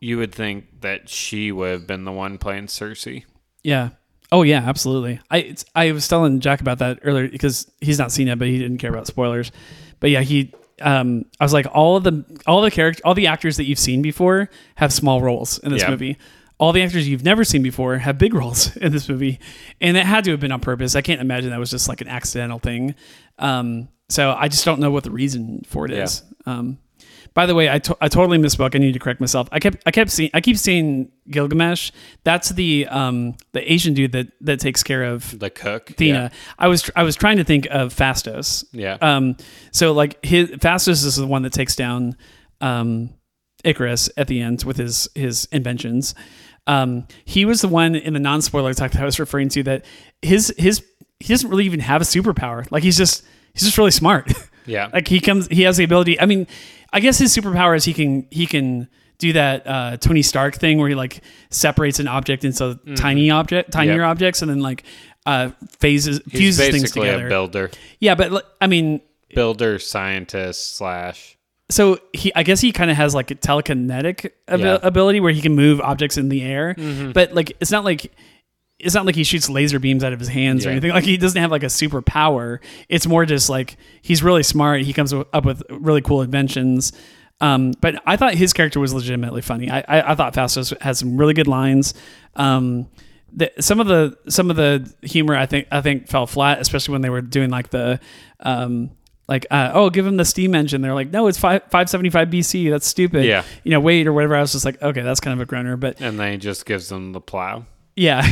you 0.01 0.19
would 0.19 0.35
think 0.35 0.81
that 0.81 1.09
she 1.09 1.51
would 1.53 1.71
have 1.71 1.87
been 1.87 2.05
the 2.05 2.13
one 2.13 2.39
playing 2.39 2.67
Sersi. 2.67 3.25
Yeah. 3.63 3.91
Oh 4.33 4.43
yeah, 4.43 4.63
absolutely. 4.67 5.21
I 5.31 5.55
I 5.75 5.93
was 5.93 6.09
telling 6.09 6.41
Jack 6.41 6.61
about 6.61 6.79
that 6.79 7.01
earlier 7.03 7.29
because 7.29 7.71
he's 7.81 7.99
not 7.99 8.13
seen 8.13 8.29
it, 8.29 8.39
but 8.39 8.49
he 8.49 8.59
didn't 8.59 8.79
care 8.79 8.91
about 8.91 9.07
spoilers. 9.07 9.53
But 10.01 10.11
yeah, 10.11 10.21
he. 10.21 10.53
Um, 10.81 11.25
I 11.41 11.45
was 11.45 11.53
like, 11.53 11.67
all 11.73 11.97
of 11.97 12.05
the 12.05 12.25
all 12.47 12.61
the 12.63 12.71
character, 12.71 13.01
all 13.05 13.15
the 13.15 13.27
actors 13.29 13.57
that 13.59 13.65
you've 13.65 13.79
seen 13.79 14.03
before 14.03 14.51
have 14.77 14.93
small 14.93 15.21
roles 15.21 15.59
in 15.59 15.71
this 15.73 15.83
Yeah. 15.83 15.91
movie. 15.91 16.17
All 16.59 16.73
the 16.73 16.83
actors 16.83 17.09
you've 17.09 17.25
never 17.25 17.45
seen 17.45 17.63
before 17.63 17.99
have 17.99 18.17
big 18.19 18.33
roles 18.41 18.77
in 18.77 18.93
this 18.93 19.09
movie, 19.09 19.39
and 19.81 19.97
it 19.97 20.07
had 20.07 20.25
to 20.25 20.31
have 20.33 20.41
been 20.41 20.53
on 20.53 20.61
purpose. 20.61 20.95
I 20.97 21.01
can't 21.03 21.21
imagine 21.21 21.51
that 21.51 21.59
was 21.59 21.71
just 21.71 21.89
like 21.89 22.01
an 22.01 22.09
accidental 22.09 22.59
thing. 22.59 22.95
Um, 23.39 23.89
so 24.09 24.33
I 24.39 24.49
just 24.49 24.65
don't 24.65 24.81
know 24.81 24.91
what 24.91 25.05
the 25.05 25.11
reason 25.11 25.63
for 25.67 25.85
it 25.87 25.93
Yeah. 25.93 26.03
is. 26.05 26.23
Um, 26.47 26.79
by 27.35 27.47
the 27.47 27.55
way, 27.55 27.69
I, 27.69 27.79
to- 27.81 27.97
I 28.01 28.09
totally 28.09 28.39
misspoke. 28.39 28.75
I 28.75 28.79
need 28.79 28.93
to 28.93 28.99
correct 29.01 29.21
myself. 29.21 29.49
I 29.53 29.59
kept 29.59 29.83
I 29.87 29.91
kept 29.91 30.11
seeing 30.11 30.31
I 30.35 30.41
keep 30.41 30.57
seeing 30.57 31.11
Gilgamesh. 31.29 31.91
That's 32.23 32.51
the 32.51 32.87
um 32.89 33.35
the 33.53 33.73
Asian 33.73 33.93
dude 33.95 34.13
that 34.13 34.29
that 34.43 34.61
takes 34.61 34.83
care 34.83 35.03
of 35.05 35.37
The 35.39 35.51
cook. 35.51 35.87
Thena. 35.97 36.31
I 36.59 36.69
was 36.69 36.91
I 36.95 37.03
was 37.03 37.17
trying 37.17 37.39
to 37.39 37.45
think 37.45 37.67
of 37.71 37.93
Phastos. 37.95 38.65
Yeah. 38.73 38.99
Um. 39.01 39.37
So 39.73 39.93
like 39.93 40.25
his 40.25 40.51
Phastos 40.51 41.05
is 41.05 41.17
the 41.17 41.27
one 41.27 41.43
that 41.43 41.53
takes 41.53 41.75
down 41.77 42.17
um 42.61 43.11
Ikaris 43.65 44.11
at 44.17 44.29
the 44.29 44.41
end 44.41 44.63
with 44.65 44.77
his 44.77 45.09
his 45.15 45.47
inventions. 45.51 46.15
Um. 46.67 47.07
He 47.25 47.45
was 47.45 47.61
the 47.63 47.69
one 47.69 47.95
in 47.95 48.13
the 48.15 48.21
non 48.21 48.43
spoiler 48.43 48.75
talk 48.75 48.93
that 48.93 49.03
I 49.03 49.05
was 49.05 49.19
referring 49.19 49.49
to 49.51 49.63
that 49.65 49.85
his 50.23 50.55
his 50.57 50.85
he 51.21 51.33
doesn't 51.33 51.49
really 51.51 51.65
even 51.65 51.81
have 51.81 52.01
a 52.01 52.05
superpower. 52.05 52.71
Like 52.71 52.83
he's 52.83 52.97
just 52.97 53.25
he's 53.55 53.63
just 53.65 53.79
really 53.79 53.91
smart. 53.91 54.33
Yeah. 54.67 54.89
like 54.95 55.07
he 55.09 55.21
comes 55.21 55.47
he 55.49 55.61
has 55.65 55.77
the 55.77 55.85
ability 55.85 56.19
i 56.19 56.25
mean 56.25 56.47
i 56.95 57.01
guess 57.01 57.19
his 57.19 57.37
superpower 57.37 57.77
is 57.77 57.85
he 57.85 57.93
can 57.93 58.27
he 58.31 58.47
can 58.47 58.89
do 59.19 59.33
that 59.35 59.67
uh 59.67 59.97
tony 59.99 60.23
stark 60.23 60.55
thing 60.57 60.79
where 60.79 60.89
he 60.89 60.95
like 60.95 61.21
separates 61.51 61.99
an 62.01 62.09
object 62.09 62.45
into 62.45 62.79
tiny 62.97 63.31
object 63.31 63.71
tinier 63.71 63.95
Mm-hmm. 63.97 64.01
Yep. 64.01 64.11
objects 64.11 64.43
and 64.43 64.51
then 64.51 64.61
like 64.61 64.85
uh 65.27 65.51
phases 65.79 66.21
He's 66.31 66.41
fuses 66.41 66.69
things 66.71 66.83
basically 66.83 67.09
together 67.09 67.27
a 67.27 67.31
builder. 67.31 67.71
yeah 68.01 68.15
but 68.15 68.57
i 68.61 68.67
mean 68.67 69.01
Builder, 69.35 69.79
scientist, 69.81 70.77
slash. 70.77 71.37
so 71.69 71.99
he 72.13 72.33
i 72.37 72.43
guess 72.45 72.61
he 72.61 72.71
kind 72.73 72.91
of 72.91 72.97
has 72.97 73.15
like 73.17 73.31
a 73.33 73.35
telekinetic 73.35 74.31
ab- 74.49 74.61
Yeah. 74.61 74.79
ability 74.83 75.19
where 75.21 75.33
he 75.33 75.41
can 75.43 75.55
move 75.57 75.81
objects 75.81 76.17
in 76.17 76.29
the 76.29 76.43
air 76.43 76.75
Mm-hmm. 76.79 77.13
but 77.13 77.33
like 77.35 77.51
it's 77.61 77.71
not 77.73 77.85
like 77.85 78.13
it's 78.79 78.95
not 78.95 79.07
like 79.07 79.15
he 79.15 79.25
shoots 79.25 79.49
laser 79.49 79.79
beams 79.79 80.03
out 80.03 80.13
of 80.13 80.19
his 80.19 80.29
hands 80.29 80.67
or 80.67 80.71
anything 80.71 80.91
like 80.91 81.05
he 81.05 81.17
doesn't 81.17 81.41
have 81.41 81.51
like 81.51 81.63
a 81.63 81.67
superpower 81.67 82.59
it's 82.89 83.07
more 83.07 83.25
just 83.25 83.49
like 83.49 83.77
he's 84.03 84.23
really 84.23 84.43
smart 84.43 84.83
he 84.83 84.93
comes 84.93 85.13
up 85.13 85.45
with 85.45 85.63
really 85.71 86.01
cool 86.01 86.23
inventions 86.23 86.93
um, 87.41 87.73
but 87.81 88.03
I 88.07 88.17
thought 88.17 88.35
his 88.35 88.53
character 88.53 88.81
was 88.81 88.95
legitimately 88.95 89.43
funny. 89.43 89.71
I, 89.71 89.81
I, 89.81 90.13
I 90.13 90.15
thought 90.15 90.35
Phastos 90.35 90.81
had 90.81 90.97
some 90.97 91.17
really 91.17 91.35
good 91.35 91.49
lines. 91.49 91.95
Um, 92.37 92.89
the, 93.33 93.53
some 93.61 93.81
of 93.81 93.87
the 93.89 94.17
some 94.29 94.49
of 94.51 94.57
the 94.57 94.93
humor 95.03 95.35
I 95.35 95.47
think 95.47 95.67
I 95.73 95.81
think 95.81 96.09
fell 96.09 96.27
flat, 96.27 96.61
especially 96.61 96.93
when 96.93 97.03
they 97.03 97.11
were 97.11 97.21
doing 97.21 97.51
like 97.51 97.71
the 97.71 97.99
um, 98.41 98.93
like 99.27 99.47
uh, 99.51 99.73
oh 99.75 99.91
give 99.91 100.07
him 100.07 100.17
the 100.17 100.25
steam 100.25 100.55
engine. 100.55 100.83
They're 100.83 100.95
like 100.95 101.11
no, 101.11 101.27
it's 101.27 101.39
five 101.39 101.63
five 101.69 101.91
seventy 101.91 102.11
five 102.11 102.29
BC. 102.29 102.71
That's 102.71 102.87
stupid. 102.87 103.25
Yeah. 103.25 103.43
you 103.65 103.73
know 103.73 103.81
wait 103.81 104.07
or 104.07 104.13
whatever. 104.13 104.37
I 104.37 104.41
was 104.41 104.53
just 104.53 104.65
like 104.65 104.81
okay, 104.81 105.03
that's 105.03 105.21
kind 105.21 105.39
of 105.39 105.43
a 105.43 105.47
groaner, 105.47 105.77
but 105.77 106.01
And 106.01 106.19
then 106.19 106.33
he 106.33 106.39
just 106.39 106.65
gives 106.65 106.89
them 106.89 107.13
the 107.13 107.21
plow. 107.21 107.67
Yeah. 107.97 108.27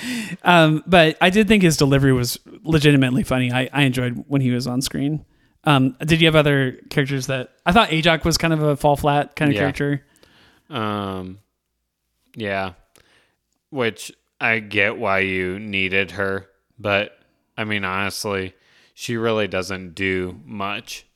um, 0.42 0.82
but 0.86 1.16
I 1.20 1.30
did 1.30 1.48
think 1.48 1.62
his 1.62 1.76
delivery 1.76 2.12
was 2.12 2.38
legitimately 2.62 3.22
funny. 3.24 3.52
I, 3.52 3.68
I 3.72 3.82
enjoyed 3.82 4.24
when 4.28 4.40
he 4.40 4.50
was 4.50 4.66
on 4.66 4.80
screen. 4.82 5.24
Um, 5.64 5.96
did 6.04 6.20
you 6.20 6.26
have 6.28 6.36
other 6.36 6.72
characters 6.90 7.26
that 7.26 7.50
I 7.66 7.72
thought 7.72 7.90
Ajak 7.90 8.24
was 8.24 8.38
kind 8.38 8.52
of 8.54 8.62
a 8.62 8.76
fall 8.76 8.96
flat 8.96 9.36
kind 9.36 9.50
of 9.50 9.54
Yeah. 9.54 9.60
character? 9.60 10.04
Um, 10.70 11.38
yeah, 12.36 12.72
which 13.70 14.12
I 14.40 14.60
get 14.60 14.98
why 14.98 15.20
you 15.20 15.58
needed 15.58 16.12
her, 16.12 16.46
but 16.78 17.18
I 17.56 17.64
mean, 17.64 17.84
honestly, 17.84 18.54
she 18.94 19.16
really 19.16 19.48
doesn't 19.48 19.94
do 19.94 20.40
much. 20.44 21.06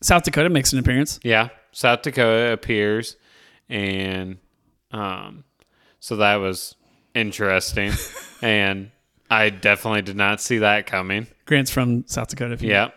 South 0.00 0.22
Dakota 0.22 0.48
makes 0.48 0.72
an 0.72 0.78
appearance. 0.78 1.18
Yeah, 1.22 1.48
South 1.72 2.02
Dakota 2.02 2.52
appears, 2.52 3.16
and 3.68 4.38
um, 4.92 5.44
so 6.00 6.16
that 6.16 6.36
was 6.36 6.74
interesting, 7.14 7.92
and 8.42 8.90
I 9.30 9.50
definitely 9.50 10.02
did 10.02 10.16
not 10.16 10.40
see 10.40 10.58
that 10.58 10.86
coming. 10.86 11.26
Grant's 11.46 11.70
from 11.70 12.06
South 12.06 12.28
Dakota. 12.28 12.54
If 12.54 12.62
you 12.62 12.70
Yeah. 12.70 12.90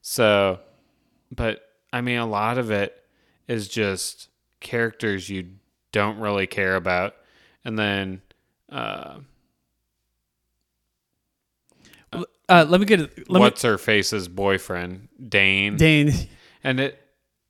So, 0.00 0.60
but 1.30 1.62
I 1.92 2.00
mean, 2.00 2.18
a 2.18 2.26
lot 2.26 2.58
of 2.58 2.70
it 2.70 2.94
is 3.46 3.68
just 3.68 4.28
characters 4.60 5.28
you 5.28 5.50
don't 5.92 6.18
really 6.18 6.46
care 6.46 6.76
about. 6.76 7.14
And 7.64 7.78
then, 7.78 8.22
uh, 8.70 9.18
Uh, 12.48 12.64
let 12.66 12.80
me 12.80 12.86
get 12.86 13.00
it. 13.00 13.30
Let 13.30 13.40
what's 13.40 13.60
her 13.62 13.76
face's 13.76 14.26
boyfriend? 14.26 15.08
Dane. 15.28 15.74
me, 15.74 15.78
Dane. 15.78 16.28
And 16.64 16.80
it, 16.80 16.98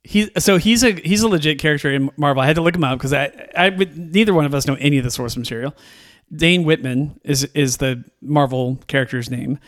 He 0.03 0.31
so 0.37 0.57
he's 0.57 0.83
a 0.83 0.91
he's 0.93 1.21
a 1.23 1.27
legit 1.27 1.59
character 1.59 1.91
in 1.91 2.09
Marvel. 2.17 2.41
I 2.41 2.45
had 2.45 2.55
to 2.55 2.61
look 2.61 2.75
him 2.75 2.83
up 2.83 2.97
because 2.97 3.13
I 3.13 3.49
I 3.55 3.69
would, 3.69 3.97
neither 3.97 4.33
one 4.33 4.45
of 4.45 4.53
us 4.53 4.65
know 4.65 4.75
any 4.79 4.97
of 4.97 5.03
the 5.03 5.11
source 5.11 5.35
material. 5.35 5.75
Dane 6.33 6.63
Whitman 6.63 7.19
is 7.23 7.43
is 7.53 7.77
the 7.77 8.03
Marvel 8.21 8.79
character's 8.87 9.29
name, 9.29 9.59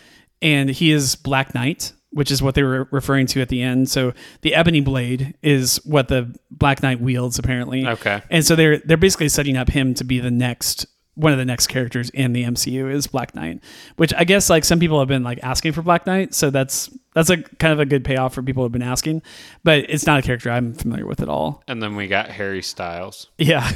and 0.41 0.69
he 0.69 0.91
is 0.91 1.15
Black 1.15 1.53
Knight, 1.53 1.91
which 2.11 2.31
is 2.31 2.41
what 2.41 2.55
they 2.55 2.63
were 2.63 2.87
referring 2.91 3.25
to 3.27 3.41
at 3.41 3.49
the 3.49 3.61
end. 3.61 3.89
So 3.89 4.13
the 4.41 4.53
ebony 4.55 4.81
blade 4.81 5.35
is 5.41 5.77
what 5.85 6.07
the 6.07 6.33
Black 6.49 6.81
Knight 6.81 7.01
wields 7.01 7.37
apparently. 7.37 7.85
Okay. 7.85 8.21
and 8.29 8.45
so 8.45 8.55
they're 8.55 8.77
they're 8.79 8.97
basically 8.97 9.29
setting 9.29 9.57
up 9.57 9.69
him 9.69 9.93
to 9.95 10.03
be 10.03 10.19
the 10.19 10.31
next 10.31 10.85
one 11.15 11.33
of 11.33 11.37
the 11.37 11.45
next 11.45 11.67
characters 11.67 12.09
in 12.11 12.33
the 12.33 12.43
MCU 12.43 12.91
is 12.91 13.05
Black 13.07 13.35
Knight, 13.35 13.61
which 13.97 14.13
I 14.13 14.23
guess 14.23 14.49
like 14.49 14.63
some 14.63 14.79
people 14.79 14.99
have 14.99 15.07
been 15.09 15.23
like 15.23 15.39
asking 15.43 15.73
for 15.73 15.81
Black 15.81 16.05
Knight, 16.07 16.33
so 16.33 16.49
that's 16.49 16.89
that's 17.13 17.29
a 17.29 17.37
kind 17.37 17.73
of 17.73 17.79
a 17.79 17.85
good 17.85 18.03
payoff 18.03 18.33
for 18.33 18.41
people 18.43 18.63
who've 18.63 18.71
been 18.71 18.81
asking, 18.81 19.21
but 19.63 19.79
it's 19.89 20.05
not 20.05 20.19
a 20.19 20.21
character 20.21 20.49
I'm 20.51 20.73
familiar 20.73 21.05
with 21.05 21.21
at 21.21 21.29
all. 21.29 21.63
and 21.67 21.81
then 21.81 21.95
we 21.95 22.07
got 22.07 22.29
Harry 22.29 22.61
Styles. 22.61 23.27
Yeah, 23.37 23.69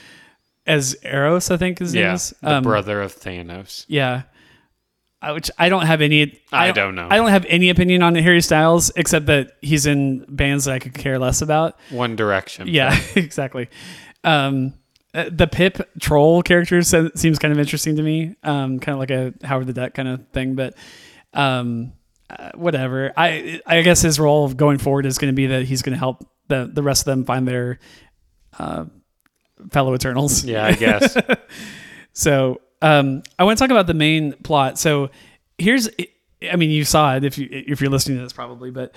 as 0.66 0.96
Eros, 1.04 1.50
I 1.50 1.56
think 1.56 1.78
his 1.78 1.94
name 1.94 2.02
Yeah. 2.04 2.14
is. 2.14 2.34
The 2.42 2.54
Um, 2.56 2.62
brother 2.62 3.00
of 3.00 3.14
Thanos. 3.14 3.84
Yeah, 3.88 4.22
I, 5.22 5.32
which 5.32 5.50
I 5.58 5.68
don't 5.68 5.86
have 5.86 6.00
any. 6.02 6.40
I 6.52 6.72
don't 6.72 6.94
know. 6.94 7.08
I 7.10 7.16
don't 7.16 7.30
have 7.30 7.46
any 7.48 7.70
opinion 7.70 8.02
on 8.02 8.14
Harry 8.16 8.42
Styles 8.42 8.90
except 8.96 9.26
that 9.26 9.52
he's 9.62 9.86
in 9.86 10.24
bands 10.28 10.64
that 10.66 10.72
I 10.74 10.78
could 10.78 10.94
care 10.94 11.18
less 11.18 11.40
about. 11.42 11.78
One 11.90 12.16
Direction. 12.16 12.68
Yeah, 12.68 12.98
exactly. 13.14 13.68
Um, 14.24 14.74
uh, 15.14 15.30
the 15.32 15.46
Pip 15.46 15.88
troll 16.00 16.42
character 16.42 16.82
seems 16.82 17.38
kind 17.38 17.52
of 17.52 17.58
interesting 17.58 17.96
to 17.96 18.02
me. 18.02 18.34
Um, 18.42 18.78
kind 18.80 18.92
of 18.94 18.98
like 18.98 19.10
a 19.10 19.32
Howard 19.46 19.66
the 19.68 19.72
Duck 19.72 19.94
kind 19.94 20.08
of 20.08 20.28
thing, 20.28 20.54
but 20.56 20.74
um, 21.32 21.92
uh, 22.30 22.50
whatever. 22.54 23.12
I 23.16 23.60
I 23.66 23.82
guess 23.82 24.02
his 24.02 24.18
role 24.18 24.48
going 24.52 24.78
forward 24.78 25.06
is 25.06 25.18
going 25.18 25.32
to 25.32 25.36
be 25.36 25.46
that 25.46 25.64
he's 25.64 25.82
going 25.82 25.94
to 25.94 25.98
help 25.98 26.28
the 26.48 26.70
the 26.72 26.82
rest 26.82 27.02
of 27.02 27.06
them 27.06 27.24
find 27.24 27.46
their 27.46 27.78
uh, 28.58 28.86
fellow 29.70 29.94
Eternals. 29.94 30.44
Yeah, 30.44 30.66
I 30.66 30.72
guess. 30.72 31.16
So 32.16 32.62
um, 32.80 33.22
I 33.38 33.44
want 33.44 33.58
to 33.58 33.62
talk 33.62 33.70
about 33.70 33.86
the 33.86 33.94
main 33.94 34.32
plot. 34.32 34.78
So 34.78 35.10
here's, 35.58 35.90
I 36.50 36.56
mean, 36.56 36.70
you 36.70 36.82
saw 36.82 37.14
it 37.14 37.24
if 37.24 37.36
you 37.36 37.46
if 37.50 37.80
you're 37.80 37.90
listening 37.90 38.16
to 38.16 38.24
this 38.24 38.32
probably, 38.32 38.70
but 38.70 38.94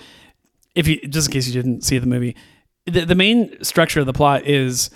if 0.74 0.88
you 0.88 1.06
just 1.06 1.28
in 1.28 1.32
case 1.34 1.46
you 1.46 1.52
didn't 1.52 1.82
see 1.82 1.98
the 1.98 2.06
movie, 2.06 2.34
the, 2.86 3.04
the 3.04 3.14
main 3.14 3.62
structure 3.62 4.00
of 4.00 4.06
the 4.06 4.14
plot 4.14 4.46
is 4.46 4.88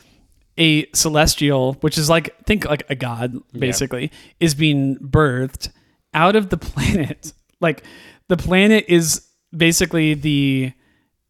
a 0.57 0.91
celestial, 0.93 1.75
which 1.83 1.99
is 1.99 2.09
like 2.09 2.35
think 2.47 2.65
like 2.65 2.85
a 2.89 2.95
god 2.95 3.37
basically, 3.53 4.11
is 4.41 4.55
being 4.55 4.97
birthed 4.97 5.69
out 6.15 6.35
of 6.35 6.49
the 6.49 6.57
planet. 6.59 7.35
Like 7.61 7.85
the 8.29 8.37
planet 8.37 8.87
is 8.89 9.27
basically 9.57 10.15
the 10.15 10.73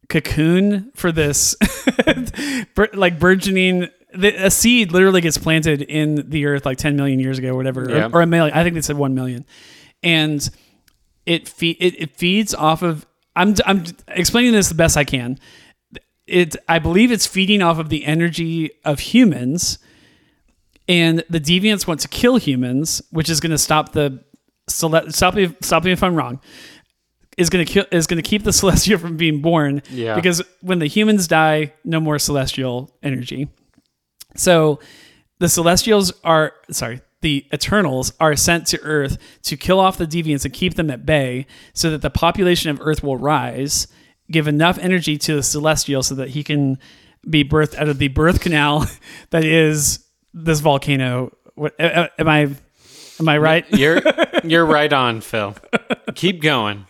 cocoon 0.09 0.91
for 0.95 1.11
this 1.11 1.55
like 2.93 3.19
burgeoning 3.19 3.87
the, 4.13 4.45
a 4.45 4.51
seed 4.51 4.91
literally 4.91 5.19
gets 5.21 5.37
planted 5.37 5.81
in 5.81 6.29
the 6.29 6.45
earth 6.45 6.65
like 6.65 6.77
10 6.77 6.95
million 6.95 7.19
years 7.19 7.37
ago, 7.37 7.49
or 7.49 7.55
whatever, 7.55 7.89
Yeah. 7.89 8.05
or, 8.07 8.19
or 8.19 8.21
a 8.21 8.25
million. 8.27 8.55
I 8.57 8.63
think 8.63 8.75
they 8.75 8.81
said 8.81 8.95
1 8.97 9.13
million. 9.13 9.45
And 10.03 10.47
it, 11.25 11.49
fe- 11.49 11.75
it, 11.79 11.95
it 12.01 12.15
feeds 12.15 12.53
off 12.53 12.81
of, 12.81 13.05
I'm, 13.35 13.55
I'm 13.65 13.83
explaining 14.07 14.53
this 14.53 14.69
the 14.69 14.75
best 14.75 14.95
I 14.95 15.03
can. 15.03 15.37
It, 16.27 16.55
I 16.69 16.79
believe 16.79 17.11
it's 17.11 17.27
feeding 17.27 17.61
off 17.61 17.77
of 17.77 17.89
the 17.89 18.05
energy 18.05 18.71
of 18.85 18.99
humans 18.99 19.79
and 20.87 21.23
the 21.29 21.39
deviants 21.41 21.85
want 21.85 21.99
to 22.01 22.07
kill 22.07 22.37
humans, 22.37 23.01
which 23.11 23.29
is 23.29 23.41
going 23.41 23.51
to 23.51 23.57
stop 23.57 23.91
the 23.91 24.23
stop 24.67 25.33
me 25.35 25.55
stop 25.61 25.83
me 25.83 25.91
if 25.91 26.01
I'm 26.03 26.15
wrong. 26.15 26.39
Is 27.37 27.49
going 27.49 27.65
to 27.65 27.71
kill 27.71 27.85
is 27.91 28.07
going 28.07 28.21
to 28.21 28.27
keep 28.27 28.43
the 28.43 28.53
celestial 28.61 28.97
from 28.97 29.17
being 29.17 29.41
born. 29.41 29.81
Yeah. 29.89 30.15
Because 30.15 30.41
when 30.61 30.79
the 30.79 30.87
humans 30.87 31.27
die, 31.27 31.73
no 31.83 31.99
more 31.99 32.17
celestial 32.19 32.95
energy. 33.03 33.49
So 34.35 34.79
the 35.39 35.49
celestials 35.49 36.13
are 36.23 36.53
sorry, 36.71 37.01
the 37.21 37.45
eternals 37.53 38.13
are 38.19 38.35
sent 38.35 38.67
to 38.67 38.81
Earth 38.81 39.17
to 39.43 39.57
kill 39.57 39.79
off 39.79 39.97
the 39.97 40.05
deviants 40.05 40.45
and 40.45 40.53
keep 40.53 40.75
them 40.75 40.89
at 40.89 41.05
bay, 41.05 41.47
so 41.73 41.89
that 41.91 42.01
the 42.01 42.09
population 42.09 42.69
of 42.69 42.79
Earth 42.81 43.03
will 43.03 43.17
rise, 43.17 43.87
give 44.31 44.47
enough 44.47 44.77
energy 44.77 45.17
to 45.17 45.35
the 45.35 45.43
celestial 45.43 46.03
so 46.03 46.15
that 46.15 46.29
he 46.29 46.43
can 46.43 46.77
be 47.29 47.43
birthed 47.43 47.75
out 47.75 47.89
of 47.89 47.97
the 47.97 48.09
birth 48.09 48.39
canal 48.39 48.85
that 49.31 49.43
is 49.43 50.05
this 50.33 50.59
volcano. 50.59 51.35
What 51.55 51.73
am 51.79 52.27
I? 52.27 52.55
Am 53.19 53.29
I 53.29 53.37
right? 53.37 53.65
You're 53.71 54.01
you're 54.43 54.65
right 54.65 54.91
on, 54.91 55.21
Phil. 55.21 55.55
Keep 56.15 56.41
going. 56.41 56.85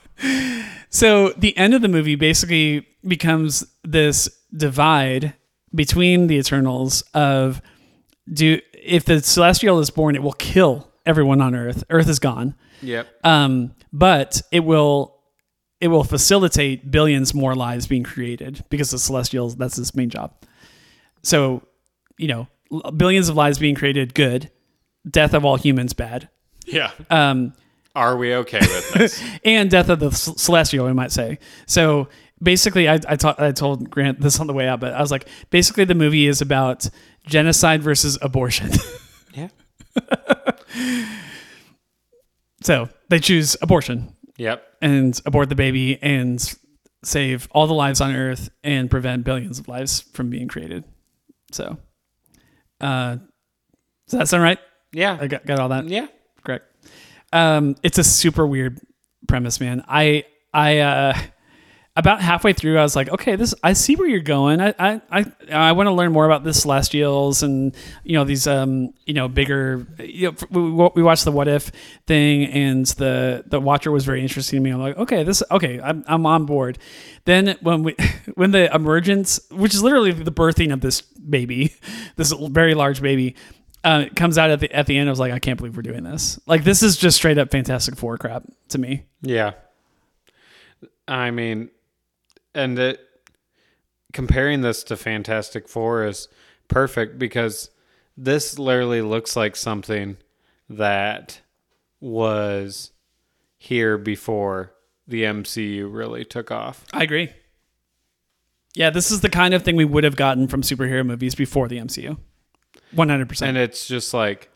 So 0.90 1.34
the 1.38 1.58
end 1.58 1.74
of 1.74 1.82
the 1.82 1.90
movie 1.90 2.16
basically 2.16 2.88
becomes 3.06 3.66
this 3.84 4.30
divide 4.56 5.34
between 5.74 6.28
the 6.28 6.38
Eternals 6.38 7.02
of 7.14 7.62
do 8.32 8.62
if 8.74 9.04
the 9.04 9.22
Celestial 9.22 9.80
is 9.80 9.90
born, 9.90 10.16
it 10.16 10.24
will 10.24 10.32
kill 10.34 10.90
everyone 11.06 11.42
on 11.42 11.54
Earth. 11.54 11.84
Earth 11.90 12.08
is 12.08 12.20
gone. 12.20 12.56
Yep. 12.82 13.08
Um, 13.26 13.76
but 13.92 14.42
it 14.52 14.62
will 14.62 15.20
it 15.82 15.90
will 15.90 16.06
facilitate 16.06 16.90
billions 16.90 17.34
more 17.34 17.56
lives 17.56 17.88
being 17.88 18.04
created 18.04 18.64
because 18.70 18.92
the 18.92 19.00
Celestials 19.00 19.58
that's 19.58 19.78
its 19.78 19.96
main 19.96 20.10
job. 20.10 20.34
So, 21.24 21.62
you 22.18 22.30
know, 22.30 22.48
billions 22.96 23.28
of 23.28 23.36
lives 23.36 23.60
being 23.60 23.76
created, 23.76 24.14
good. 24.14 24.50
Death 25.10 25.34
of 25.34 25.44
all 25.44 25.58
humans, 25.58 25.94
bad. 25.94 26.30
Yeah. 26.66 26.92
Um, 27.10 27.54
Are 27.96 28.18
we 28.18 28.34
okay 28.36 28.60
with 28.60 28.94
this? 28.94 29.24
and 29.46 29.70
death 29.72 29.90
of 29.90 30.00
the 30.00 30.12
celestial, 30.12 30.86
we 30.86 30.94
might 30.94 31.12
say. 31.12 31.40
So 31.66 32.10
basically, 32.44 32.90
I 32.90 32.96
I, 33.08 33.16
ta- 33.16 33.36
I 33.38 33.52
told 33.52 33.90
Grant 33.90 34.20
this 34.20 34.40
on 34.40 34.48
the 34.48 34.54
way 34.54 34.68
out, 34.68 34.80
but 34.82 34.94
I 34.94 35.00
was 35.02 35.12
like, 35.12 35.28
basically, 35.50 35.86
the 35.86 35.96
movie 35.96 36.28
is 36.28 36.42
about 36.42 36.90
genocide 37.26 37.82
versus 37.82 38.18
abortion. 38.22 38.72
yeah. 39.34 39.48
so 42.64 42.90
they 43.10 43.20
choose 43.20 43.56
abortion 43.62 44.14
Yep. 44.38 44.64
and 44.82 45.22
abort 45.26 45.50
the 45.50 45.56
baby 45.56 45.98
and 46.02 46.54
save 47.04 47.48
all 47.52 47.68
the 47.68 47.74
lives 47.74 48.02
on 48.02 48.14
Earth 48.16 48.50
and 48.64 48.90
prevent 48.90 49.24
billions 49.24 49.60
of 49.60 49.68
lives 49.68 50.02
from 50.02 50.30
being 50.30 50.48
created. 50.48 50.84
So, 51.52 51.78
uh, 52.82 53.18
does 54.10 54.20
that 54.20 54.28
sound 54.28 54.44
right? 54.44 54.60
Yeah. 54.92 55.18
I 55.22 55.28
got, 55.28 55.46
got 55.46 55.60
all 55.60 55.70
that. 55.70 55.88
yeah. 55.88 56.08
Um, 57.36 57.76
it's 57.84 57.98
a 57.98 58.04
super 58.04 58.48
weird 58.48 58.80
premise, 59.28 59.60
man. 59.60 59.84
I 59.90 60.24
I 60.54 60.80
uh, 60.80 61.18
about 61.98 62.22
halfway 62.22 62.54
through, 62.54 62.78
I 62.78 62.82
was 62.82 62.96
like, 62.96 63.10
okay, 63.10 63.36
this 63.36 63.54
I 63.62 63.74
see 63.74 63.98
where 63.98 64.08
you're 64.08 64.22
going. 64.22 64.62
I 64.62 64.74
I 64.80 65.02
I, 65.12 65.26
I 65.52 65.72
want 65.74 65.88
to 65.88 65.92
learn 65.92 66.14
more 66.14 66.26
about 66.26 66.46
the 66.46 66.54
Celestials 66.54 67.44
and 67.44 67.76
you 68.06 68.14
know 68.14 68.24
these 68.24 68.48
um 68.48 68.94
you 69.06 69.14
know 69.14 69.28
bigger. 69.28 69.86
You 70.00 70.32
know, 70.32 70.62
we, 70.62 70.90
we 70.96 71.04
watched 71.04 71.26
the 71.26 71.32
What 71.34 71.50
If 71.50 71.74
thing, 72.08 72.46
and 72.46 72.86
the 72.86 73.44
the 73.46 73.60
Watcher 73.60 73.92
was 73.92 74.06
very 74.06 74.22
interesting 74.22 74.60
to 74.60 74.64
me. 74.64 74.70
I'm 74.70 74.80
like, 74.80 74.98
okay, 74.98 75.24
this 75.24 75.44
okay, 75.52 75.82
I'm 75.82 76.06
I'm 76.08 76.26
on 76.26 76.46
board. 76.46 76.78
Then 77.26 77.58
when 77.60 77.84
we 77.84 77.98
when 78.36 78.52
the 78.52 78.74
emergence, 78.74 79.42
which 79.52 79.74
is 79.74 79.84
literally 79.84 80.14
the 80.14 80.32
birthing 80.32 80.72
of 80.72 80.80
this 80.80 81.02
baby, 81.02 81.76
this 82.16 82.32
very 82.32 82.76
large 82.76 83.02
baby 83.02 83.36
uh, 83.86 84.06
it 84.08 84.16
comes 84.16 84.38
out 84.40 84.50
at 84.50 84.60
the 84.60 84.72
at 84.76 84.88
the 84.88 84.98
end. 84.98 85.08
I 85.08 85.12
was 85.12 85.20
like, 85.20 85.32
I 85.32 85.40
can't 85.40 85.58
believe 85.58 85.78
we're 85.78 85.84
doing 85.84 86.04
this. 86.04 86.40
Like, 86.48 86.64
this 86.64 86.82
is 86.82 86.98
just 86.98 87.18
straight 87.18 87.38
up 87.38 87.52
Fantastic 87.52 87.96
Four 87.96 88.18
crap 88.18 88.44
to 88.70 88.80
me. 88.80 89.06
Yeah. 89.22 89.52
I 91.08 91.30
mean, 91.30 91.70
and 92.56 92.80
it, 92.80 93.00
comparing 94.12 94.62
this 94.62 94.84
to 94.86 94.98
Fantastic 94.98 95.70
Four 95.70 96.06
is 96.06 96.28
perfect 96.68 97.20
because 97.20 97.70
this 98.18 98.58
literally 98.58 99.04
looks 99.04 99.36
like 99.36 99.56
something 99.56 100.18
that 100.68 101.42
was 102.00 102.92
here 103.58 104.00
before 104.00 104.74
the 105.08 105.24
MCU 105.24 105.94
really 105.94 106.26
took 106.26 106.50
off. 106.50 106.86
I 106.92 107.04
agree. 107.04 107.30
Yeah, 108.74 108.90
this 108.90 109.12
is 109.12 109.22
the 109.22 109.30
kind 109.30 109.54
of 109.54 109.62
thing 109.62 109.76
we 109.76 109.86
would 109.86 110.04
have 110.04 110.16
gotten 110.16 110.48
from 110.48 110.64
superhero 110.64 111.06
movies 111.06 111.36
before 111.36 111.68
the 111.68 111.78
MCU. 111.78 112.18
One 112.96 113.10
hundred 113.10 113.22
And 113.22 113.30
percent. 113.30 113.50
And 113.50 113.58
it's 113.58 113.88
just 113.88 114.14
like 114.14 114.50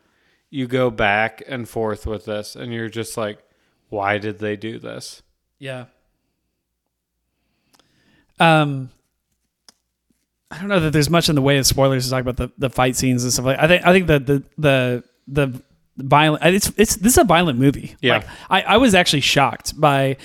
you 0.50 0.68
go 0.68 0.90
back 0.90 1.44
and 1.48 1.68
forth 1.68 2.08
with 2.08 2.26
this, 2.26 2.56
and 2.56 2.74
you're 2.74 2.90
just 2.90 3.18
like, 3.18 3.40
why 3.90 4.18
did 4.18 4.40
they 4.40 4.56
do 4.56 4.80
this? 4.80 5.22
Yeah. 5.60 5.86
Um, 8.40 8.90
I 10.50 10.60
don't 10.60 10.70
know 10.70 10.80
that 10.80 10.94
there's 10.94 11.10
much 11.10 11.30
in 11.30 11.36
the 11.36 11.42
way 11.42 11.58
of 11.58 11.68
spoilers 11.68 12.06
to 12.06 12.12
talk 12.12 12.22
about 12.22 12.38
the, 12.38 12.52
the 12.58 12.70
fight 12.70 12.96
scenes 12.96 13.24
and 13.24 13.32
stuff 13.32 13.46
like. 13.46 13.60
I 13.60 13.68
think 13.68 13.86
I 13.86 13.94
think 13.94 14.08
that 14.08 14.26
the 14.26 14.44
the 14.58 15.04
the 15.28 15.62
violent. 15.98 16.44
It's 16.46 16.72
it's 16.78 16.96
this 16.96 17.14
is 17.14 17.18
a 17.20 17.26
violent 17.26 17.60
movie. 17.60 17.96
Yeah. 18.02 18.18
Like, 18.18 18.28
I 18.50 18.62
I 18.62 18.78
was 18.78 18.96
actually 18.96 19.22
shocked 19.22 19.80
by. 19.80 20.18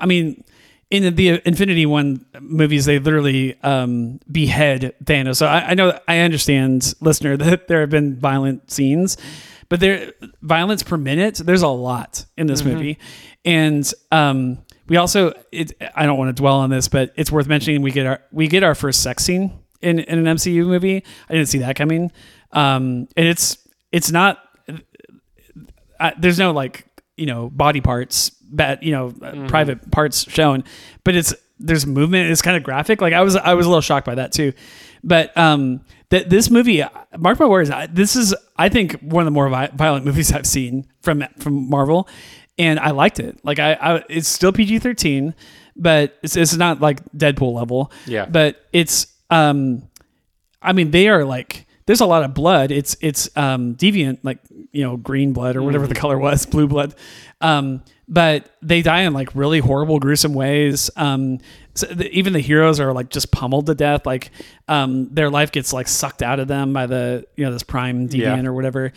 I 0.00 0.06
mean. 0.06 0.44
In 0.88 1.16
the 1.16 1.42
Infinity 1.44 1.84
One 1.84 2.24
movies, 2.40 2.84
they 2.84 2.98
literally 3.00 3.60
um, 3.62 4.20
behead 4.30 4.94
Thanos. 5.02 5.36
So 5.36 5.46
I, 5.46 5.70
I 5.70 5.74
know, 5.74 5.98
I 6.06 6.20
understand, 6.20 6.94
listener, 7.00 7.36
that 7.38 7.66
there 7.66 7.80
have 7.80 7.90
been 7.90 8.16
violent 8.16 8.70
scenes, 8.70 9.16
but 9.68 9.80
there 9.80 10.12
violence 10.42 10.82
per 10.82 10.96
minute. 10.96 11.36
There's 11.36 11.62
a 11.62 11.68
lot 11.68 12.24
in 12.36 12.46
this 12.46 12.64
movie, 12.64 12.98
and 13.44 13.90
um, 14.12 14.58
we 14.88 14.96
also. 14.96 15.32
It, 15.50 15.72
I 15.94 16.06
don't 16.06 16.18
want 16.18 16.36
to 16.36 16.40
dwell 16.40 16.56
on 16.56 16.70
this, 16.70 16.86
but 16.88 17.12
it's 17.16 17.32
worth 17.32 17.48
mentioning. 17.48 17.82
We 17.82 17.90
get 17.90 18.06
our 18.06 18.20
we 18.30 18.46
get 18.46 18.62
our 18.62 18.76
first 18.76 19.02
sex 19.02 19.24
scene 19.24 19.58
in, 19.80 19.98
in 19.98 20.24
an 20.26 20.36
MCU 20.36 20.66
movie. 20.66 21.02
I 21.28 21.32
didn't 21.32 21.48
see 21.48 21.58
that 21.58 21.76
coming, 21.76 22.12
um, 22.52 23.08
and 23.16 23.26
it's 23.26 23.58
it's 23.92 24.10
not. 24.10 24.38
Uh, 25.98 26.10
there's 26.18 26.38
no 26.38 26.52
like 26.52 26.86
you 27.16 27.26
know 27.26 27.50
body 27.50 27.80
parts, 27.80 28.30
bad 28.50 28.78
you 28.82 28.92
know 28.92 29.12
uh, 29.22 29.46
private 29.48 29.90
parts 29.90 30.30
shown, 30.30 30.64
but 31.04 31.14
it's 31.14 31.34
there's 31.58 31.86
movement. 31.86 32.30
It's 32.30 32.42
kind 32.42 32.56
of 32.56 32.62
graphic. 32.62 33.00
Like 33.00 33.12
I 33.12 33.22
was 33.22 33.36
I 33.36 33.54
was 33.54 33.66
a 33.66 33.68
little 33.68 33.80
shocked 33.82 34.06
by 34.06 34.14
that 34.16 34.32
too, 34.32 34.52
but 35.04 35.36
um 35.36 35.80
that 36.10 36.30
this 36.30 36.50
movie, 36.50 36.84
mark 37.18 37.40
my 37.40 37.46
words, 37.46 37.68
I- 37.70 37.86
this 37.86 38.14
is 38.14 38.34
I 38.56 38.68
think 38.68 39.00
one 39.00 39.22
of 39.22 39.24
the 39.26 39.30
more 39.32 39.48
vi- 39.48 39.70
violent 39.74 40.04
movies 40.04 40.32
I've 40.34 40.46
seen 40.46 40.86
from 41.02 41.24
from 41.38 41.68
Marvel, 41.68 42.08
and 42.58 42.78
I 42.78 42.90
liked 42.92 43.18
it. 43.20 43.38
Like 43.44 43.58
I, 43.58 43.72
I 43.74 44.04
it's 44.08 44.28
still 44.28 44.52
PG 44.52 44.78
thirteen, 44.80 45.34
but 45.74 46.16
it's 46.22 46.36
it's 46.36 46.54
not 46.56 46.80
like 46.80 47.02
Deadpool 47.12 47.52
level. 47.54 47.90
Yeah. 48.06 48.26
but 48.26 48.56
it's 48.72 49.06
um 49.30 49.82
I 50.62 50.72
mean, 50.72 50.90
they 50.90 51.08
are 51.08 51.24
like 51.24 51.65
there's 51.86 52.00
a 52.00 52.06
lot 52.06 52.24
of 52.24 52.34
blood. 52.34 52.70
It's 52.70 52.96
it's 53.00 53.28
um, 53.36 53.74
deviant, 53.76 54.18
like 54.22 54.38
you 54.72 54.82
know, 54.82 54.96
green 54.96 55.32
blood 55.32 55.56
or 55.56 55.62
whatever 55.62 55.86
the 55.86 55.94
color 55.94 56.18
was, 56.18 56.44
blue 56.54 56.66
blood. 56.66 56.94
Um, 57.40 57.82
but 58.08 58.48
they 58.62 58.82
die 58.82 59.00
in 59.02 59.12
like 59.12 59.34
really 59.34 59.58
horrible, 59.58 59.98
gruesome 59.98 60.34
ways. 60.34 60.90
Um, 60.96 61.38
so 61.74 61.86
the, 61.86 62.08
even 62.10 62.32
the 62.32 62.40
heroes 62.40 62.78
are 62.80 62.92
like 62.92 63.10
just 63.10 63.30
pummeled 63.32 63.66
to 63.66 63.74
death. 63.74 64.06
Like 64.06 64.30
um, 64.68 65.12
their 65.12 65.30
life 65.30 65.52
gets 65.52 65.72
like 65.72 65.88
sucked 65.88 66.22
out 66.22 66.38
of 66.40 66.48
them 66.48 66.72
by 66.72 66.86
the 66.86 67.26
you 67.36 67.44
know 67.44 67.52
this 67.52 67.62
prime 67.62 68.08
deviant 68.08 68.42
Yeah. 68.42 68.48
or 68.48 68.52
whatever. 68.52 68.92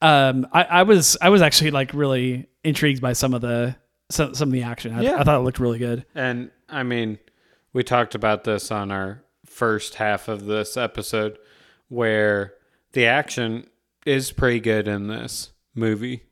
Um, 0.00 0.46
I, 0.52 0.62
I 0.64 0.82
was 0.82 1.16
I 1.22 1.28
was 1.28 1.42
actually 1.42 1.70
like 1.70 1.92
really 1.94 2.46
intrigued 2.64 3.00
by 3.00 3.12
some 3.12 3.34
of 3.34 3.40
the 3.40 3.76
some, 4.10 4.34
some 4.34 4.48
of 4.48 4.52
the 4.52 4.62
action. 4.64 4.94
I, 4.94 5.02
Yeah. 5.02 5.16
I 5.18 5.24
thought 5.24 5.36
it 5.40 5.44
looked 5.44 5.60
really 5.60 5.78
good. 5.78 6.04
And 6.14 6.50
I 6.68 6.82
mean, 6.82 7.18
we 7.72 7.82
talked 7.84 8.14
about 8.14 8.44
this 8.44 8.70
on 8.72 8.90
our 8.90 9.22
first 9.46 9.96
half 9.96 10.28
of 10.28 10.46
this 10.46 10.76
episode 10.76 11.38
where 11.92 12.54
the 12.92 13.06
action 13.06 13.66
is 14.06 14.32
pretty 14.32 14.60
good 14.60 14.88
in 14.88 15.08
this 15.08 15.52
movie, 15.74 16.24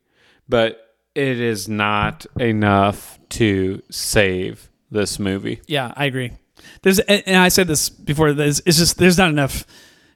but 0.48 0.96
it 1.14 1.38
is 1.38 1.68
not 1.68 2.24
enough 2.38 3.18
to 3.28 3.82
save 3.90 4.70
this 4.90 5.18
movie. 5.18 5.60
Yeah, 5.66 5.92
I 5.94 6.06
agree. 6.06 6.32
There's 6.82 6.98
and 7.00 7.36
I 7.36 7.48
said 7.48 7.68
this 7.68 7.90
before. 7.90 8.32
There's 8.32 8.60
it's 8.64 8.78
just 8.78 8.96
there's 8.96 9.18
not 9.18 9.30
enough 9.30 9.66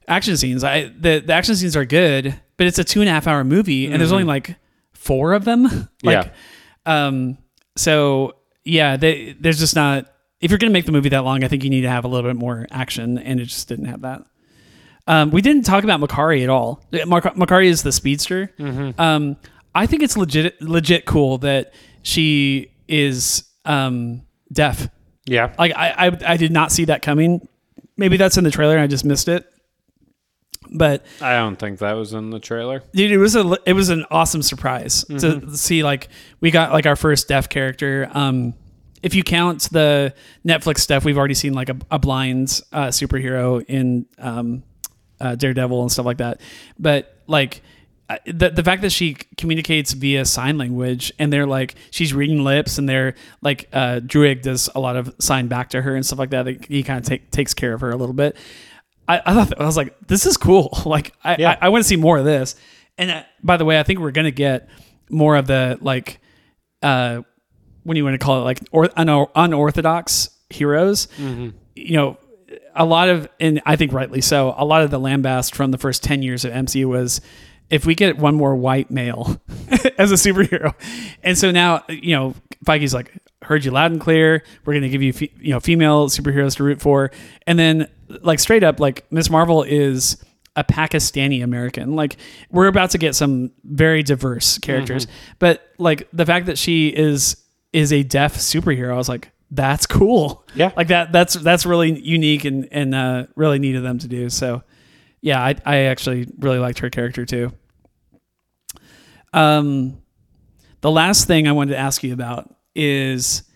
action 0.09 0.37
scenes. 0.37 0.64
I 0.64 0.85
the, 0.85 1.20
the 1.20 1.33
action 1.33 1.57
scenes 1.57 1.76
are 1.76 1.85
good, 1.85 2.35
but 2.57 2.66
it's 2.66 2.78
a 2.78 2.85
two 2.85 3.00
and 3.00 3.09
a 3.09 3.12
half 3.12 3.26
hour 3.26 3.44
movie, 3.44 3.87
and 3.87 4.00
there's 4.00 4.12
only 4.12 4.24
like 4.24 4.57
four 4.92 5.35
of 5.35 5.44
them. 5.44 5.64
like, 6.02 6.33
Yeah. 6.87 7.07
Um. 7.07 7.38
So 7.76 8.37
yeah, 8.64 8.96
they, 8.96 9.37
there's 9.38 9.59
just 9.59 9.76
not. 9.76 10.07
If 10.40 10.50
you're 10.50 10.59
gonna 10.59 10.72
make 10.72 10.87
the 10.87 10.92
movie 10.92 11.11
that 11.11 11.24
long, 11.24 11.44
I 11.44 11.48
think 11.48 11.64
you 11.64 11.70
need 11.70 11.83
to 11.83 11.90
have 11.90 12.04
a 12.04 12.09
little 12.09 12.28
bit 12.28 12.37
more 12.37 12.66
action, 12.70 13.18
and 13.18 13.40
it 13.40 13.44
just 13.44 13.68
didn't 13.68 13.87
have 13.87 14.02
that. 14.02 14.24
Um, 15.07 15.31
we 15.31 15.43
didn't 15.43 15.64
talk 15.64 15.85
about 15.85 16.01
Makkari 16.01 16.43
at 16.43 16.49
all. 16.49 16.83
Makkari 16.93 17.67
is 17.67 17.83
the 17.83 17.93
speedster. 17.93 18.51
Um, 18.99 19.37
I 19.75 19.87
think 19.87 20.03
it's 20.03 20.17
legit, 20.17 20.61
legit 20.62 21.05
cool 21.05 21.38
that 21.38 21.75
she 22.03 22.71
is 22.88 23.45
um, 23.64 24.23
deaf. 24.53 24.88
Yeah. 25.27 25.53
Like 25.59 25.73
I, 25.75 26.07
I, 26.09 26.19
I 26.33 26.37
did 26.37 26.53
not 26.53 26.71
see 26.73 26.87
that 26.87 27.03
coming. 27.03 27.47
Maybe 27.97 28.17
that's 28.17 28.37
in 28.37 28.45
the 28.45 28.51
trailer 28.51 28.75
and 28.75 28.83
I 28.83 28.87
just 28.87 29.05
missed 29.05 29.29
it. 29.29 29.47
But 30.77 31.05
I 31.21 31.37
don't 31.37 31.57
think 31.57 31.79
that 31.81 31.93
was 31.93 32.14
in 32.14 32.31
the 32.31 32.40
trailer. 32.40 32.83
dude, 32.95 33.12
it 33.12 33.19
was 33.19 33.37
a, 33.37 33.57
it 33.67 33.75
was 33.75 33.90
an 33.90 34.07
awesome 34.11 34.43
surprise 34.43 35.05
to 35.05 35.57
see 35.57 35.83
like 35.85 36.09
we 36.40 36.51
got 36.51 36.73
like 36.73 36.87
our 36.87 36.97
first 36.97 37.29
deaf 37.29 37.49
character. 37.49 38.09
Um, 38.12 38.55
if 39.03 39.14
you 39.14 39.23
count 39.23 39.69
the 39.71 40.14
Netflix 40.47 40.79
stuff, 40.79 41.05
we've 41.05 41.19
already 41.19 41.35
seen 41.35 41.53
like 41.53 41.69
a, 41.69 41.77
a 41.90 41.99
blind 41.99 42.61
uh, 42.73 42.87
superhero 42.88 43.62
in 43.69 44.07
um, 44.19 44.62
uh, 45.20 45.35
Daredevil 45.35 45.81
and 45.83 45.90
stuff 45.92 46.07
like 46.07 46.18
that. 46.18 46.40
But 46.79 47.16
like 47.27 47.62
the 48.27 48.50
the 48.50 48.62
fact 48.62 48.83
that 48.83 48.90
she 48.90 49.14
communicates 49.38 49.92
via 49.92 50.24
sign 50.27 50.59
language 50.59 51.11
and 51.18 51.33
they're 51.33 51.46
like 51.46 51.74
she's 51.90 52.12
reading 52.12 52.44
lips 52.44 52.77
and 52.79 52.87
they're 52.88 53.14
like 53.40 53.68
uh, 53.72 54.00
Druig 54.05 54.42
does 54.42 54.68
a 54.74 54.81
lot 54.81 54.96
of 54.96 55.14
sign 55.18 55.48
back 55.48 55.70
to 55.70 55.81
her 55.83 55.94
and 55.96 56.05
stuff 56.05 56.18
like 56.18 56.31
that. 56.31 56.46
He 56.68 56.83
kind 56.83 56.98
of 57.00 57.07
take, 57.07 57.31
takes 57.31 57.55
care 57.55 57.72
of 57.72 57.81
her 57.81 57.90
a 57.90 57.96
little 57.96 58.14
bit. 58.14 58.37
I, 59.09 59.20
I 59.24 59.35
thought 59.35 59.61
I 59.61 59.64
was 59.64 59.77
like, 59.77 59.94
this 60.07 60.27
is 60.27 60.37
cool. 60.37 60.70
Like 60.87 61.14
I 61.24 61.37
Yeah. 61.38 61.57
I, 61.61 61.66
I 61.66 61.68
want 61.70 61.83
to 61.83 61.88
see 61.88 61.96
more 61.96 62.18
of 62.18 62.24
this. 62.24 62.57
And 62.98 63.11
uh, 63.11 63.22
by 63.42 63.57
the 63.57 63.64
way, 63.64 63.79
I 63.81 63.83
think 63.83 64.00
we're 64.00 64.11
gonna 64.12 64.31
get 64.31 64.68
more 65.11 65.37
of 65.37 65.46
the 65.46 65.79
like 65.81 66.20
uh 66.83 67.22
what 67.85 67.94
do 67.94 67.98
you 67.98 68.05
want 68.05 68.14
to 68.14 68.24
call 68.24 68.40
it 68.40 68.44
like 68.44 68.61
or 68.72 68.88
un- 68.96 69.27
unorthodox 69.35 70.31
heroes 70.50 71.09
you 71.74 71.96
know 71.96 72.16
a 72.75 72.85
lot 72.85 73.09
of 73.09 73.29
and 73.41 73.61
i 73.67 73.77
think 73.77 73.93
rightly 73.93 74.21
so 74.21 74.55
a 74.57 74.65
lot 74.65 74.83
of 74.83 74.91
the 74.91 75.01
lambast 75.01 75.55
from 75.55 75.71
the 75.71 75.79
first 75.79 76.03
10 76.03 76.23
years 76.23 76.45
of 76.45 76.53
mcu 76.53 76.87
was 76.87 77.21
if 77.71 77.87
we 77.87 77.95
get 77.95 78.19
one 78.19 78.35
more 78.35 78.55
white 78.55 78.91
male 78.91 79.41
as 79.99 80.13
a 80.13 80.17
superhero. 80.17 80.75
And 81.23 81.37
so 81.37 81.51
now 81.51 81.85
you 81.89 82.15
know 82.15 82.35
Feige's 82.65 82.95
like 82.95 83.13
heard 83.43 83.65
you 83.65 83.71
loud 83.71 83.93
and 83.93 84.01
clear. 84.01 84.43
We're 84.65 84.73
going 84.73 84.83
to 84.83 84.89
give 84.89 85.03
you 85.03 85.13
fe- 85.13 85.33
you 85.39 85.51
know 85.51 85.61
female 85.61 86.09
superheroes 86.09 86.57
to 86.57 86.65
root 86.65 86.81
for. 86.81 87.11
And 87.47 87.59
then 87.59 87.89
like 88.23 88.39
straight 88.39 88.63
up 88.63 88.81
like 88.81 89.11
miss 89.11 89.31
marvel 89.31 89.63
is 89.63 90.23
a 90.57 90.65
Pakistani 90.65 91.43
American. 91.43 91.97
Like 91.97 92.17
we're 92.51 92.69
about 92.69 92.91
to 92.91 92.99
get 92.99 93.15
some 93.15 93.51
very 93.65 94.03
diverse 94.03 94.59
characters, 94.59 95.07
mm-hmm. 95.07 95.35
but 95.39 95.63
like 95.79 96.09
the 96.13 96.27
fact 96.27 96.47
that 96.47 96.59
she 96.59 96.89
is 96.89 97.37
is 97.73 97.93
a 97.93 98.05
deaf 98.05 98.37
superhero, 98.37 98.93
I 98.93 98.97
was 98.97 99.09
like, 99.09 99.33
that's 99.50 99.87
cool. 99.87 100.44
Yeah. 100.54 100.72
like 100.76 100.88
that. 100.88 101.12
That's 101.12 101.35
that's 101.35 101.66
really 101.66 101.98
unique 102.00 102.44
and 102.44 102.68
and 102.70 102.94
uh, 102.94 103.26
really 103.37 103.59
neat 103.59 103.76
of 103.76 103.83
them 103.83 103.98
to 103.98 104.09
do. 104.09 104.28
So, 104.30 104.62
yeah, 105.20 105.42
I 105.42 105.54
I 105.64 105.76
actually 105.85 106.28
really 106.38 106.59
liked 106.59 106.80
her 106.80 106.90
character 106.90 107.24
too. 107.24 107.52
Um, 109.33 110.02
the 110.80 110.90
last 110.90 111.26
thing 111.26 111.48
I 111.48 111.52
wanted 111.52 111.72
to 111.72 111.78
ask 111.78 112.02
you 112.02 112.12
about 112.12 112.54
is. 112.74 113.42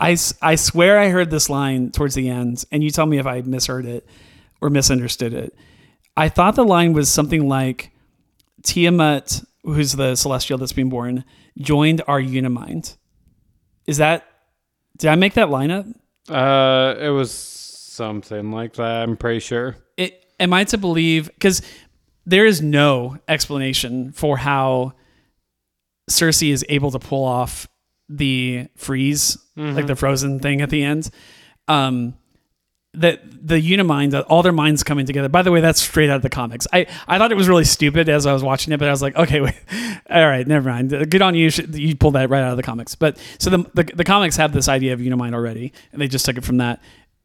I, 0.00 0.16
I 0.42 0.56
swear 0.56 0.98
I 0.98 1.08
heard 1.08 1.30
this 1.30 1.48
line 1.48 1.90
towards 1.90 2.14
the 2.14 2.28
end, 2.28 2.64
and 2.70 2.82
you 2.82 2.90
tell 2.90 3.06
me 3.06 3.18
if 3.18 3.26
I 3.26 3.40
misheard 3.40 3.86
it 3.86 4.06
or 4.60 4.68
misunderstood 4.68 5.32
it. 5.32 5.54
I 6.16 6.28
thought 6.28 6.56
the 6.56 6.64
line 6.64 6.92
was 6.92 7.08
something 7.08 7.48
like 7.48 7.90
Tiamut, 8.62 9.44
who's 9.62 9.92
the 9.92 10.14
celestial 10.16 10.58
that's 10.58 10.72
been 10.72 10.88
born, 10.88 11.24
joined 11.58 12.02
our 12.06 12.20
Unimind. 12.20 12.96
Is 13.86 13.98
that 13.98 14.26
did 14.96 15.10
I 15.10 15.16
make 15.16 15.34
that 15.34 15.48
lineup? 15.48 15.92
Uh, 16.28 16.94
it 16.98 17.10
was 17.10 17.30
something 17.32 18.50
like 18.50 18.74
that. 18.74 19.02
I'm 19.02 19.16
pretty 19.16 19.40
sure. 19.40 19.76
It, 19.96 20.24
am 20.40 20.52
I 20.52 20.64
to 20.64 20.78
believe 20.78 21.26
because 21.28 21.62
there 22.26 22.46
is 22.46 22.62
no 22.62 23.18
explanation 23.28 24.12
for 24.12 24.36
how 24.36 24.92
Sersi 26.10 26.50
is 26.50 26.64
able 26.68 26.90
to 26.92 26.98
pull 26.98 27.24
off 27.24 27.66
the 28.08 28.68
freeze, 28.76 29.38
like 29.56 29.86
the 29.86 29.96
frozen 29.96 30.40
thing 30.40 30.60
at 30.60 30.70
the 30.70 30.82
end. 30.82 31.10
Um, 31.68 32.14
that 32.94 33.20
the 33.46 33.56
Unimind, 33.56 34.14
all 34.28 34.42
their 34.42 34.52
minds 34.52 34.82
coming 34.82 35.04
together. 35.06 35.28
By 35.28 35.42
the 35.42 35.50
way, 35.52 35.60
that's 35.60 35.80
straight 35.82 36.08
out 36.10 36.16
of 36.16 36.22
the 36.22 36.30
comics. 36.30 36.66
I, 36.72 36.86
I 37.06 37.18
thought 37.18 37.30
it 37.32 37.36
was 37.36 37.48
really 37.48 37.64
stupid 37.64 38.08
as 38.08 38.24
I 38.26 38.32
was 38.32 38.42
watching 38.42 38.72
it, 38.72 38.78
but 38.78 38.88
I 38.88 38.90
was 38.90 39.02
like, 39.02 39.16
okay, 39.16 39.40
wait, 39.42 39.54
all 40.08 40.26
right, 40.26 40.46
never 40.46 40.68
mind. 40.68 40.94
Uh, 40.94 41.04
good 41.04 41.20
on 41.22 41.34
you. 41.34 41.50
You 41.72 41.94
pulled 41.96 42.14
that 42.14 42.30
right 42.30 42.42
out 42.42 42.52
of 42.52 42.56
the 42.56 42.62
comics. 42.62 42.94
But 42.94 43.18
so 43.38 43.50
the, 43.50 43.58
the, 43.74 43.84
the 43.94 44.04
comics 44.04 44.36
have 44.36 44.52
this 44.52 44.68
idea 44.68 44.92
of 44.94 45.00
Unimind 45.00 45.34
already, 45.34 45.72
and 45.92 46.00
they 46.00 46.08
just 46.08 46.24
took 46.24 46.36
it 46.38 46.44
from 46.44 46.58
that. 46.58 46.80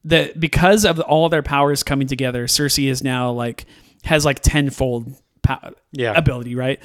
That 0.06 0.40
because 0.40 0.86
of 0.86 1.00
all 1.02 1.30
their 1.30 1.44
powers 1.44 1.84
coming 1.84 2.08
together, 2.08 2.48
Sersi 2.48 2.90
is 2.90 3.04
now 3.04 3.32
like 3.32 3.66
has 4.06 4.24
like 4.26 4.40
tenfold 4.42 5.14
pow- 5.42 5.74
Yeah. 5.92 6.14
ability, 6.18 6.56
right? 6.56 6.80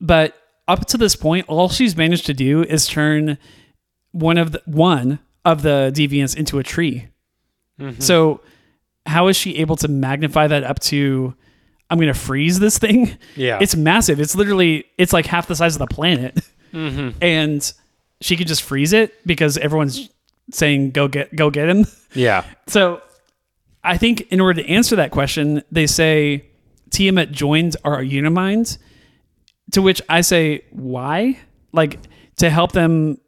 But 0.00 0.34
up 0.66 0.86
to 0.86 0.98
this 0.98 1.14
point, 1.16 1.46
all 1.48 1.68
she's 1.68 1.96
managed 1.96 2.26
to 2.26 2.34
do 2.34 2.62
is 2.64 2.86
turn 2.88 3.38
one 4.10 4.38
of 4.38 4.52
the 4.52 4.62
one 4.66 5.20
of 5.44 5.62
the 5.62 5.92
deviants 5.94 6.36
into 6.36 6.58
a 6.58 6.62
tree. 6.64 7.08
Mm-hmm. 7.80 8.00
So 8.00 8.40
how 9.06 9.28
is 9.28 9.36
she 9.36 9.56
able 9.58 9.76
to 9.76 9.88
magnify 9.88 10.46
that 10.48 10.64
up 10.64 10.78
to 10.80 11.34
I'm 11.90 11.98
going 11.98 12.12
to 12.12 12.18
freeze 12.18 12.58
this 12.58 12.78
thing? 12.78 13.16
Yeah. 13.36 13.58
It's 13.60 13.76
massive. 13.76 14.20
It's 14.20 14.34
literally 14.34 14.84
it's 14.98 15.12
like 15.12 15.26
half 15.26 15.46
the 15.46 15.56
size 15.56 15.74
of 15.74 15.80
the 15.80 15.86
planet. 15.86 16.40
Mm-hmm. 16.72 17.18
And 17.22 17.72
she 18.22 18.36
could 18.36 18.46
just 18.46 18.62
freeze 18.62 18.92
it 18.92 19.14
because 19.26 19.58
everyone's 19.58 20.08
saying 20.50 20.92
go 20.92 21.08
get 21.08 21.34
go 21.34 21.50
get 21.50 21.68
him. 21.68 21.86
Yeah. 22.14 22.44
So 22.66 23.02
I 23.84 23.98
think 23.98 24.22
in 24.32 24.40
order 24.40 24.62
to 24.62 24.68
answer 24.68 24.96
that 24.96 25.10
question, 25.10 25.62
they 25.70 25.86
say 25.86 26.46
Tiamut 26.90 27.32
joined 27.32 27.76
our 27.84 28.02
Unimind, 28.02 28.78
to 29.72 29.82
which 29.82 30.00
I 30.08 30.20
say, 30.20 30.64
why? 30.70 31.38
Like 31.72 31.98
to 32.36 32.48
help 32.48 32.72
them, 32.72 33.18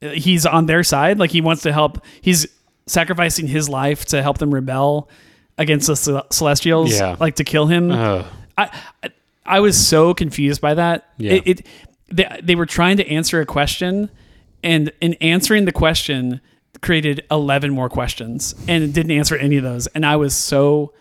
he's 0.00 0.46
on 0.46 0.66
their 0.66 0.82
side. 0.82 1.18
Like 1.18 1.30
he 1.30 1.40
wants 1.40 1.62
to 1.62 1.72
help, 1.72 2.04
he's 2.20 2.46
sacrificing 2.88 3.46
his 3.46 3.68
life 3.68 4.04
to 4.06 4.22
help 4.22 4.38
them 4.38 4.52
rebel 4.52 5.08
against 5.56 5.86
the 5.86 5.94
Cel- 5.96 6.26
Celestials, 6.30 6.92
Yeah. 6.98 7.16
like 7.20 7.36
to 7.36 7.44
kill 7.44 7.66
him. 7.66 7.90
Ugh. 7.92 8.26
I, 8.56 8.80
I 9.04 9.10
I 9.46 9.60
was 9.60 9.78
so 9.78 10.12
confused 10.12 10.60
by 10.60 10.74
that. 10.74 11.08
Yeah. 11.16 11.32
It, 11.34 11.46
it 11.46 11.66
they, 12.10 12.40
they 12.42 12.54
were 12.54 12.66
trying 12.66 12.96
to 12.98 13.08
answer 13.08 13.40
a 13.40 13.46
question, 13.46 14.10
and 14.62 14.92
in 15.00 15.14
answering 15.14 15.64
the 15.64 15.72
question, 15.72 16.40
created 16.82 17.24
eleven 17.30 17.72
more 17.72 17.88
questions, 17.88 18.54
and 18.68 18.92
didn't 18.92 19.12
answer 19.12 19.36
any 19.36 19.56
of 19.56 19.62
those. 19.64 19.86
And 19.88 20.04
I 20.04 20.16
was 20.16 20.34
so 20.34 20.92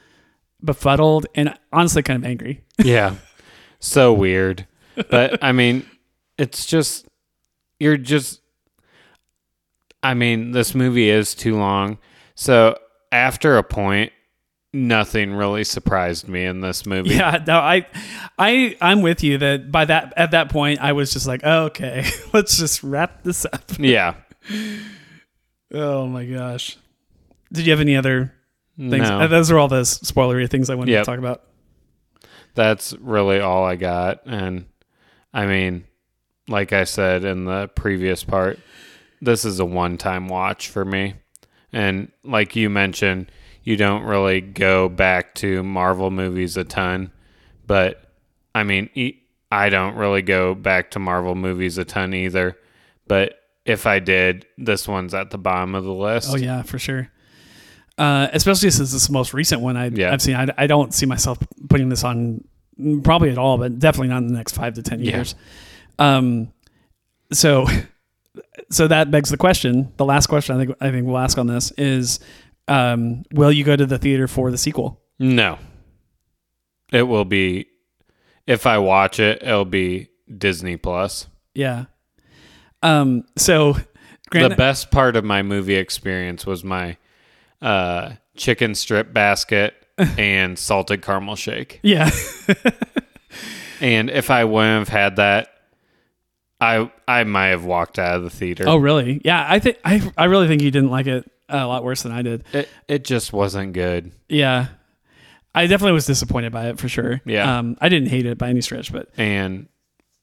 befuddled 0.64 1.28
and 1.36 1.54
honestly 1.74 2.04
kind 2.04 2.24
of 2.24 2.30
angry. 2.30 2.64
yeah. 2.84 3.16
So 3.80 4.14
weird. 4.14 4.66
But 5.10 5.44
I 5.44 5.52
mean, 5.52 5.86
it's 6.38 6.66
just 6.66 7.06
you're 7.80 7.98
just 7.98 8.42
I 10.04 10.14
mean, 10.14 10.52
this 10.52 10.74
movie 10.76 11.10
is 11.10 11.34
too 11.36 11.58
long. 11.58 11.98
So 12.36 12.78
after 13.12 13.58
a 13.58 13.64
point, 13.64 14.12
nothing 14.74 15.34
really 15.34 15.64
surprised 15.64 16.28
me 16.28 16.46
in 16.46 16.62
this 16.62 16.86
movie. 16.86 17.12
Yeah, 17.16 17.44
no, 17.48 17.58
I, 17.58 17.88
I, 18.38 18.78
I'm 18.82 19.02
with 19.02 19.24
you 19.24 19.38
that 19.40 19.72
by 19.72 19.86
that 19.86 20.14
at 20.18 20.32
that 20.32 20.50
point 20.50 20.80
I 20.82 20.92
was 20.94 21.12
just 21.12 21.26
like, 21.28 21.42
oh, 21.44 21.66
okay, 21.66 22.06
let's 22.34 22.58
just 22.58 22.84
wrap 22.84 23.24
this 23.24 23.46
up. 23.46 23.64
Yeah. 23.80 24.16
Oh 25.74 26.08
my 26.08 26.26
gosh, 26.26 26.78
did 27.52 27.66
you 27.66 27.72
have 27.74 27.82
any 27.82 27.98
other 27.98 28.34
things? 28.78 29.10
No. 29.10 29.20
Uh, 29.20 29.28
Those 29.28 29.52
are 29.52 29.58
all 29.58 29.68
the 29.68 29.82
spoilery 29.82 30.50
things 30.50 30.70
I 30.70 30.76
wanted 30.76 30.92
Yep. 30.92 31.04
to 31.04 31.12
talk 31.12 31.20
about. 31.20 31.44
That's 32.56 32.94
really 33.02 33.42
all 33.42 33.66
I 33.66 33.76
got. 33.76 34.22
And 34.26 34.68
I 35.34 35.46
mean, 35.46 35.84
like 36.48 36.72
I 36.72 36.86
said 36.86 37.26
in 37.26 37.44
the 37.44 37.68
previous 37.68 38.24
part, 38.24 38.60
this 39.22 39.46
is 39.46 39.60
a 39.60 39.66
one 39.66 39.98
time 39.98 40.28
watch 40.28 40.70
for 40.70 40.86
me. 40.86 41.16
And 41.74 42.12
like 42.24 42.56
you 42.56 42.70
mentioned, 42.70 43.32
you 43.64 43.76
don't 43.78 44.04
really 44.04 44.42
go 44.42 44.88
back 44.90 45.36
to 45.36 45.64
Marvel 45.64 46.10
movies 46.12 46.56
a 46.58 46.64
ton. 46.64 47.12
But 47.66 48.02
I 48.56 48.64
mean, 48.64 48.90
I 49.52 49.70
don't 49.70 49.96
really 49.96 50.22
go 50.22 50.56
back 50.56 50.92
to 50.92 51.00
Marvel 51.00 51.36
movies 51.36 51.78
a 51.78 51.86
ton 51.86 52.14
either. 52.14 52.58
But 53.08 53.34
if 53.66 53.86
I 53.86 54.00
did, 54.00 54.46
this 54.58 54.88
one's 54.88 55.14
at 55.14 55.30
the 55.32 55.38
bottom 55.38 55.76
of 55.76 55.84
the 55.84 55.94
list. 55.94 56.30
Oh 56.32 56.38
yeah, 56.38 56.62
for 56.62 56.80
sure. 56.80 57.10
Uh, 57.98 58.28
especially 58.32 58.70
since 58.70 58.94
it's 58.94 59.08
the 59.08 59.14
most 59.14 59.34
recent 59.34 59.62
one 59.62 59.76
I, 59.76 59.88
Yeah. 59.88 60.14
I've 60.14 60.22
seen. 60.22 60.36
I, 60.36 60.48
I 60.58 60.68
don't 60.68 60.94
see 60.94 61.06
myself 61.06 61.40
putting 61.68 61.90
this 61.90 62.04
on 62.04 62.44
probably 63.04 63.32
at 63.32 63.38
all, 63.38 63.58
but 63.58 63.80
definitely 63.80 64.10
not 64.10 64.20
in 64.20 64.28
the 64.28 64.34
next 64.36 64.54
five 64.56 64.76
to 64.76 64.84
ten 64.84 65.00
Yeah. 65.02 65.16
years. 65.18 65.36
Um, 66.00 66.54
so, 67.34 67.66
so 68.70 68.88
that 68.88 69.12
begs 69.12 69.30
the 69.30 69.38
question. 69.38 69.92
The 69.98 70.06
last 70.06 70.28
question 70.28 70.56
I 70.56 70.66
think 70.66 70.78
I 70.82 70.92
think 70.92 71.08
we'll 71.08 71.18
ask 71.18 71.38
on 71.38 71.48
this 71.48 71.72
is, 71.78 72.20
um, 72.68 73.24
will 73.32 73.52
you 73.52 73.64
go 73.64 73.76
to 73.76 73.86
the 73.86 73.98
theater 73.98 74.28
for 74.28 74.52
the 74.52 74.58
sequel? 74.58 75.02
No. 75.20 75.58
It 76.92 77.04
will 77.04 77.26
be 77.26 77.68
if 78.46 78.66
I 78.66 78.78
watch 78.78 79.20
it, 79.20 79.44
it'll 79.44 79.66
be 79.66 80.10
Disney 80.36 80.78
Plus. 80.78 81.28
Yeah. 81.54 81.86
Um. 82.82 83.24
So, 83.36 83.76
Grant, 84.30 84.50
the 84.50 84.56
best 84.56 84.92
part 84.92 85.16
of 85.16 85.26
my 85.26 85.42
movie 85.42 85.76
experience 85.76 86.46
was 86.46 86.64
my 86.64 86.98
uh, 87.62 88.14
chicken 88.36 88.76
strip 88.76 89.14
basket 89.14 89.74
and 89.98 90.58
salted 90.58 91.02
caramel 91.02 91.36
shake. 91.36 91.80
Yeah. 91.84 92.10
And 93.80 94.10
if 94.10 94.30
I 94.30 94.44
wouldn't 94.44 94.80
have 94.80 94.90
had 94.90 95.16
that, 95.18 95.50
I 96.60 96.92
I 97.08 97.24
might 97.24 97.48
have 97.50 97.66
walked 97.66 98.00
out 98.00 98.18
of 98.18 98.24
the 98.24 98.30
theater. 98.30 98.64
oh, 98.68 98.78
really? 98.78 99.22
Yeah. 99.24 99.46
I 99.48 99.60
think 99.60 99.78
I 99.86 100.12
I 100.18 100.26
really 100.26 100.48
think 100.48 100.62
you 100.62 100.72
didn't 100.72 100.90
like 100.90 101.08
it 101.08 101.30
a 101.50 101.66
lot 101.68 101.84
worse 101.84 102.04
than 102.04 102.12
I 102.12 102.22
did. 102.24 102.44
It 102.54 102.68
it 102.88 103.04
just 103.06 103.32
wasn't 103.34 103.74
good. 103.74 104.12
Yeah. 104.28 104.68
I 105.56 105.66
definitely 105.68 105.94
was 105.94 106.06
disappointed 106.06 106.52
by 106.52 106.70
it 106.70 106.78
for 106.80 106.88
sure. 106.88 107.22
Yeah. 107.26 107.58
Um, 107.60 107.78
I 107.82 107.90
didn't 107.90 108.10
hate 108.10 108.26
it 108.28 108.38
by 108.38 108.50
any 108.50 108.62
stretch, 108.62 108.92
but 108.92 109.10
And 109.18 109.68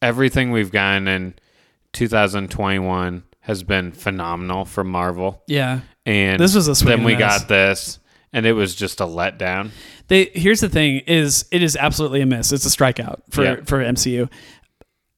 everything 0.03 0.53
we've 0.53 0.71
gotten 0.71 1.09
in 1.09 1.35
2021 1.93 3.23
has 3.41 3.63
been 3.63 3.93
phenomenal 3.93 4.65
from 4.65 4.89
Marvel. 4.89 5.43
yeah. 5.47 5.81
And 6.07 6.39
This 6.41 6.55
was 6.55 6.69
a 6.69 6.85
then 6.85 7.03
we 7.05 7.15
a 7.15 7.19
miss. 7.19 7.39
got 7.41 7.49
this 7.49 7.99
and 8.33 8.45
it 8.45 8.53
was 8.53 8.75
just 8.75 9.01
a 9.01 9.05
letdown. 9.05 9.71
They 10.09 10.27
here's 10.35 10.61
the 10.61 10.69
thing 10.69 10.99
is 11.07 11.47
it 11.51 11.63
is 11.63 11.77
absolutely 11.77 12.21
a 12.21 12.27
miss. 12.27 12.53
It's 12.53 12.67
a 12.67 12.69
strikeout 12.69 13.21
for 13.31 13.43
Yeah. 13.45 13.57
for 13.65 13.79
MCU. 13.83 14.29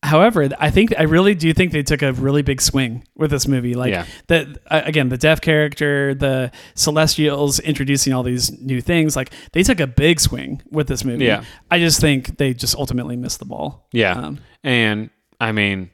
However, 0.06 0.48
I 0.58 0.70
think 0.70 0.94
I 0.98 1.02
really 1.02 1.34
do 1.34 1.52
think 1.52 1.72
they 1.72 1.82
took 1.82 2.02
a 2.02 2.12
really 2.12 2.42
big 2.42 2.62
swing 2.62 3.04
with 3.14 3.30
this 3.30 3.46
movie. 3.46 3.74
Like 3.74 3.90
Yeah. 3.90 4.06
the 4.28 4.58
again, 4.70 5.08
the 5.08 5.18
deaf 5.18 5.40
character, 5.40 6.14
the 6.14 6.50
Celestials 6.74 7.58
introducing 7.60 8.12
all 8.12 8.22
these 8.22 8.50
new 8.60 8.80
things. 8.80 9.16
Like 9.16 9.30
they 9.52 9.62
took 9.62 9.80
a 9.80 9.86
big 9.86 10.20
swing 10.20 10.62
with 10.70 10.88
this 10.88 11.04
movie. 11.04 11.24
Yeah. 11.26 11.44
I 11.70 11.78
just 11.78 12.00
think 12.00 12.38
they 12.38 12.54
just 12.54 12.74
ultimately 12.76 13.16
missed 13.16 13.38
the 13.38 13.44
ball. 13.46 13.88
Yeah. 13.92 14.12
Um, 14.12 14.38
And 14.64 15.10
I 15.40 15.52
mean, 15.52 15.90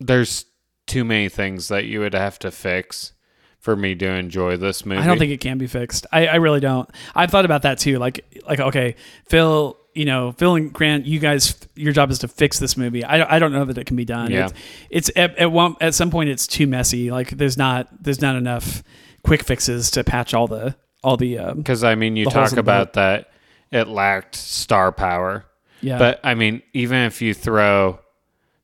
there's 0.00 0.46
too 0.86 1.04
many 1.04 1.28
things 1.28 1.68
that 1.68 1.84
you 1.84 2.00
would 2.00 2.14
have 2.14 2.38
to 2.40 2.50
fix 2.50 3.12
for 3.58 3.76
me 3.76 3.94
to 3.94 4.06
enjoy 4.06 4.56
this 4.56 4.86
movie. 4.86 5.00
I 5.00 5.06
don't 5.06 5.18
think 5.18 5.32
it 5.32 5.40
can 5.40 5.58
be 5.58 5.66
fixed. 5.66 6.06
I, 6.10 6.26
I 6.26 6.34
really 6.36 6.60
don't. 6.60 6.88
I've 7.14 7.30
thought 7.30 7.44
about 7.44 7.62
that 7.62 7.78
too. 7.78 7.98
Like 7.98 8.24
like 8.46 8.58
okay, 8.60 8.96
Phil, 9.28 9.76
you 9.94 10.04
know, 10.04 10.32
Phil 10.32 10.54
and 10.54 10.72
Grant, 10.72 11.06
you 11.06 11.18
guys, 11.18 11.56
your 11.74 11.92
job 11.92 12.10
is 12.10 12.18
to 12.20 12.28
fix 12.28 12.58
this 12.58 12.76
movie. 12.76 13.04
I, 13.04 13.36
I 13.36 13.38
don't 13.38 13.52
know 13.52 13.64
that 13.64 13.76
it 13.76 13.86
can 13.86 13.96
be 13.96 14.04
done. 14.04 14.30
Yeah. 14.30 14.46
It's, 14.90 15.08
it's 15.08 15.10
at, 15.16 15.36
at 15.36 15.52
one 15.52 15.76
at 15.80 15.94
some 15.94 16.10
point 16.10 16.30
it's 16.30 16.46
too 16.46 16.66
messy. 16.66 17.10
Like 17.10 17.30
there's 17.30 17.56
not 17.56 17.88
there's 18.02 18.20
not 18.20 18.36
enough 18.36 18.82
quick 19.22 19.42
fixes 19.42 19.90
to 19.92 20.04
patch 20.04 20.34
all 20.34 20.46
the 20.46 20.76
all 21.02 21.16
the 21.16 21.38
um, 21.38 21.58
because 21.58 21.84
I 21.84 21.94
mean, 21.94 22.16
you 22.16 22.26
talk 22.26 22.56
about 22.56 22.94
that 22.94 23.30
it 23.70 23.88
lacked 23.88 24.36
star 24.36 24.92
power, 24.92 25.44
yeah. 25.80 25.98
but 25.98 26.20
I 26.24 26.34
mean, 26.34 26.62
even 26.72 26.98
if 26.98 27.22
you 27.22 27.34
throw 27.34 28.00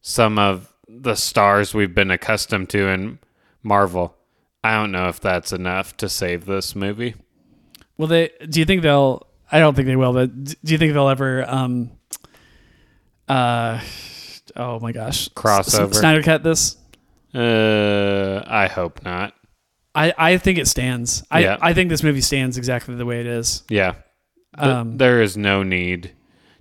some 0.00 0.38
of 0.38 0.72
the 0.88 1.14
stars 1.14 1.74
we've 1.74 1.94
been 1.94 2.10
accustomed 2.10 2.70
to 2.70 2.88
in 2.88 3.18
Marvel, 3.62 4.14
I 4.62 4.74
don't 4.74 4.92
know 4.92 5.08
if 5.08 5.20
that's 5.20 5.52
enough 5.52 5.96
to 5.98 6.08
save 6.08 6.46
this 6.46 6.74
movie. 6.74 7.14
Well, 7.96 8.08
they? 8.08 8.30
Do 8.48 8.60
you 8.60 8.66
think 8.66 8.82
they'll? 8.82 9.25
I 9.50 9.58
don't 9.60 9.74
think 9.74 9.86
they 9.86 9.96
will. 9.96 10.12
But 10.12 10.44
do 10.44 10.54
you 10.64 10.78
think 10.78 10.92
they'll 10.92 11.08
ever? 11.08 11.44
Um, 11.48 11.90
uh, 13.28 13.80
oh 14.56 14.80
my 14.80 14.92
gosh, 14.92 15.28
Crossover. 15.30 15.90
S- 15.90 15.98
Snyder 15.98 16.22
cut 16.22 16.42
this. 16.42 16.76
Uh, 17.34 18.42
I 18.46 18.66
hope 18.68 19.04
not. 19.04 19.34
I, 19.94 20.12
I 20.16 20.36
think 20.38 20.58
it 20.58 20.68
stands. 20.68 21.22
I, 21.30 21.40
Yeah. 21.40 21.56
I 21.60 21.72
think 21.72 21.90
this 21.90 22.02
movie 22.02 22.20
stands 22.20 22.58
exactly 22.58 22.94
the 22.94 23.06
way 23.06 23.20
it 23.20 23.26
is. 23.26 23.62
Yeah, 23.68 23.94
Um, 24.56 24.96
there 24.98 25.22
is 25.22 25.36
no 25.36 25.62
need 25.62 26.12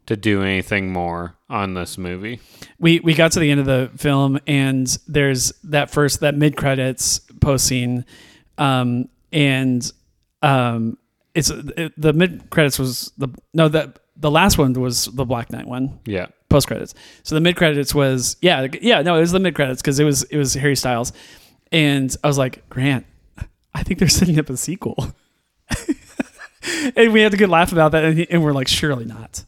to 0.06 0.16
do 0.16 0.42
anything 0.42 0.92
more 0.94 1.36
on 1.50 1.74
this 1.74 1.98
movie. 1.98 2.40
we 2.80 3.00
we 3.00 3.14
got 3.14 3.32
to 3.34 3.40
the 3.40 3.52
end 3.52 3.60
of 3.60 3.66
the 3.66 3.90
film 3.98 4.40
and 4.48 4.98
there's 5.08 5.52
that 5.64 5.90
first 5.92 6.20
that 6.22 6.36
mid 6.36 6.56
credits 6.56 7.20
post 7.42 7.66
scene, 7.68 8.06
um, 8.58 9.10
and 9.32 9.92
um, 10.42 10.98
it's 11.36 11.50
it, 11.52 11.94
the 12.00 12.14
mid 12.14 12.50
credits 12.50 12.80
was 12.80 13.12
the 13.18 13.28
no 13.54 13.68
that 13.68 14.00
the 14.16 14.32
last 14.32 14.58
one 14.58 14.74
was 14.74 15.06
the 15.06 15.26
Black 15.26 15.52
Knight 15.52 15.68
one. 15.68 16.00
Yeah. 16.06 16.28
post 16.50 16.68
credits. 16.68 16.94
So 17.24 17.36
the 17.36 17.42
mid 17.42 17.56
credits 17.58 17.94
was 17.94 18.38
yeah 18.42 18.68
yeah 18.82 19.02
no 19.02 19.16
it 19.18 19.20
was 19.20 19.32
the 19.32 19.40
mid 19.40 19.54
credits 19.56 19.82
because 19.82 20.00
it 20.00 20.06
was 20.06 20.24
it 20.24 20.38
was 20.38 20.54
Harry 20.54 20.76
Styles, 20.76 21.12
and 21.72 22.16
I 22.24 22.28
was 22.28 22.38
like 22.38 22.68
Grant, 22.70 23.06
I 23.74 23.84
think 23.84 24.00
they're 24.00 24.08
setting 24.08 24.40
up 24.40 24.50
a 24.50 24.58
sequel, 24.58 25.14
and 26.96 27.12
we 27.14 27.22
had 27.22 27.34
a 27.34 27.38
good 27.38 27.50
laugh 27.50 27.72
about 27.72 27.92
that, 27.92 28.04
and, 28.04 28.26
and 28.30 28.44
we're 28.44 28.54
like 28.54 28.68
surely 28.68 29.06
not. 29.06 29.44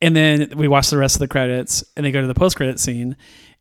And 0.00 0.14
then 0.14 0.52
we 0.56 0.68
watch 0.68 0.90
the 0.90 0.96
rest 0.98 1.16
of 1.16 1.20
the 1.20 1.28
credits, 1.28 1.84
and 1.96 2.06
they 2.06 2.12
go 2.12 2.20
to 2.20 2.26
the 2.26 2.34
post 2.34 2.56
credit 2.56 2.78
scene. 2.78 3.16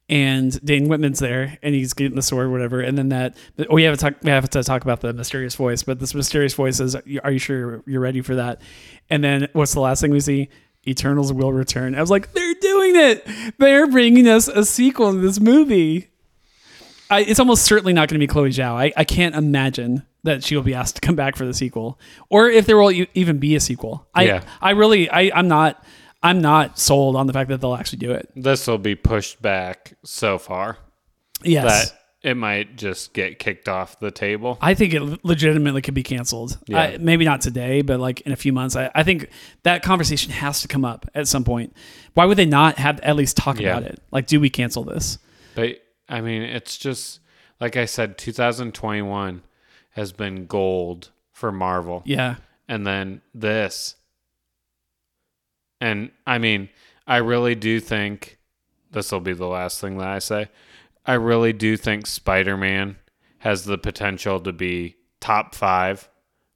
And 0.10 0.60
Dane 0.64 0.88
Whitman's 0.88 1.20
there, 1.20 1.58
and 1.62 1.76
he's 1.76 1.94
getting 1.94 2.16
the 2.16 2.22
sword, 2.22 2.48
or 2.48 2.50
whatever. 2.50 2.80
And 2.80 2.98
then 2.98 3.10
that 3.10 3.36
oh, 3.70 3.76
we 3.76 3.84
have 3.84 3.98
to 3.98 4.02
talk. 4.02 4.14
We 4.24 4.30
have 4.30 4.50
to 4.50 4.64
talk 4.64 4.84
about 4.84 5.02
the 5.02 5.12
mysterious 5.12 5.56
voice. 5.56 5.84
But 5.84 6.00
this 6.00 6.16
mysterious 6.16 6.54
voice 6.54 6.80
is, 6.80 6.96
"Are 6.96 7.32
you 7.32 7.40
sure 7.40 7.84
you're 7.86 8.00
ready 8.00 8.22
for 8.22 8.36
that?" 8.36 8.62
And 9.10 9.22
then 9.22 9.50
what's 9.52 9.74
the 9.74 9.82
last 9.82 10.00
thing 10.00 10.12
we 10.12 10.22
see? 10.22 10.50
Eternals 10.88 11.34
will 11.34 11.52
return. 11.52 11.96
I 11.96 12.02
was 12.02 12.10
like, 12.10 12.32
they're 12.32 12.54
doing 12.62 12.96
it. 12.96 13.28
They're 13.58 13.88
bringing 13.88 14.28
us 14.28 14.48
a 14.48 14.64
sequel 14.64 15.12
to 15.12 15.18
this 15.18 15.40
movie. 15.40 16.08
I, 17.10 17.22
it's 17.22 17.40
almost 17.40 17.66
certainly 17.66 17.94
not 17.94 18.08
going 18.08 18.16
to 18.16 18.24
be 18.24 18.28
Chloe 18.28 18.50
Zhao. 18.50 18.74
I, 18.74 18.94
I 18.96 19.04
can't 19.04 19.36
imagine 19.36 20.04
that 20.24 20.44
she 20.44 20.56
will 20.56 20.64
be 20.64 20.74
asked 20.74 20.96
to 20.96 21.02
come 21.02 21.16
back 21.16 21.36
for 21.36 21.46
the 21.46 21.54
sequel, 21.54 22.00
or 22.30 22.50
if 22.50 22.66
there 22.66 22.78
will 22.78 22.92
even 23.14 23.38
be 23.38 23.56
a 23.56 23.60
sequel. 23.60 24.08
I 24.14 24.24
Yeah. 24.24 24.44
I 24.62 24.72
really 24.72 25.10
I 25.10 25.32
I'm 25.34 25.48
not 25.48 25.84
I'm 26.28 26.42
not 26.42 26.78
sold 26.78 27.16
on 27.16 27.28
the 27.28 27.34
fact 27.34 27.50
that 27.50 27.62
they'll 27.62 27.76
actually 27.76 28.00
do 28.00 28.12
it. 28.12 28.30
This 28.36 28.68
will 28.68 28.78
be 28.78 28.96
pushed 28.96 29.42
back 29.42 29.94
so 30.04 30.38
far 30.38 30.78
Yes. 31.44 31.90
that 31.92 31.98
it 32.30 32.36
might 32.36 32.76
just 32.76 33.14
get 33.14 33.40
kicked 33.40 33.70
off 33.70 34.00
the 34.00 34.12
table. 34.12 34.58
I 34.60 34.74
think 34.74 34.94
it 34.94 35.24
legitimately 35.24 35.82
could 35.82 35.94
be 35.94 36.04
canceled. 36.04 36.58
Yeah. 36.68 36.80
I, 36.80 36.98
maybe 36.98 37.24
not 37.26 37.42
today, 37.42 37.82
but 37.82 38.00
like 38.00 38.22
in 38.22 38.32
a 38.32 38.36
few 38.36 38.52
months. 38.52 38.76
I, 38.76 38.90
I 38.94 39.04
think 39.04 39.30
that 39.64 39.84
conversation 39.84 40.32
has 40.32 40.62
to 40.62 40.68
come 40.68 40.84
up 40.84 41.06
at 41.16 41.28
some 41.28 41.44
point. 41.44 41.74
Why 42.16 42.26
would 42.26 42.38
they 42.38 42.46
not 42.46 42.78
have 42.80 43.00
at 43.02 43.16
least 43.16 43.38
talk 43.38 43.60
Yeah. 43.60 43.70
about 43.78 43.84
it? 43.90 44.02
Like, 44.12 44.28
do 44.28 44.40
we 44.40 44.50
cancel 44.50 44.84
this? 44.84 45.20
But 45.56 45.78
I 46.10 46.22
mean, 46.22 46.42
it's 46.42 46.78
just 46.78 47.20
like 47.62 47.78
I 47.78 47.86
said, 47.86 48.18
2021 48.18 49.42
has 49.92 50.12
been 50.12 50.46
gold 50.48 51.10
for 51.32 51.52
Marvel. 51.52 52.02
Yeah. 52.06 52.36
And 52.68 52.86
then 52.86 53.22
this. 53.34 53.96
And 55.80 56.12
I 56.26 56.38
mean, 56.38 56.70
I 57.06 57.18
really 57.18 57.56
do 57.56 57.80
think 57.80 58.38
this 58.92 59.12
will 59.12 59.20
be 59.20 59.34
the 59.34 59.48
last 59.48 59.80
thing 59.80 59.98
that 59.98 60.08
I 60.08 60.20
say. 60.20 60.50
I 61.06 61.14
really 61.14 61.54
do 61.54 61.78
think 61.78 62.08
Spider 62.08 62.58
Man 62.58 62.98
has 63.40 63.66
the 63.66 63.78
potential 63.78 64.40
to 64.42 64.52
be 64.52 64.96
top 65.20 65.56
five 65.56 66.10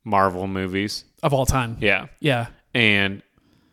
Marvel 0.03 0.47
movies. 0.47 1.05
Of 1.23 1.33
all 1.33 1.45
time. 1.45 1.77
Yeah. 1.79 2.07
Yeah. 2.19 2.47
And 2.73 3.21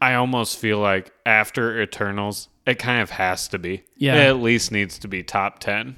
I 0.01 0.15
almost 0.15 0.59
feel 0.59 0.79
like 0.79 1.13
after 1.27 1.81
Eternals, 1.81 2.49
it 2.67 2.79
kind 2.79 3.01
of 3.01 3.11
has 3.11 3.49
to 3.49 3.59
be. 3.59 3.85
Yeah. 3.97 4.17
It 4.17 4.27
at 4.29 4.37
least 4.37 4.71
needs 4.71 4.99
to 5.01 5.09
be 5.09 5.23
top 5.23 5.59
10. 5.59 5.97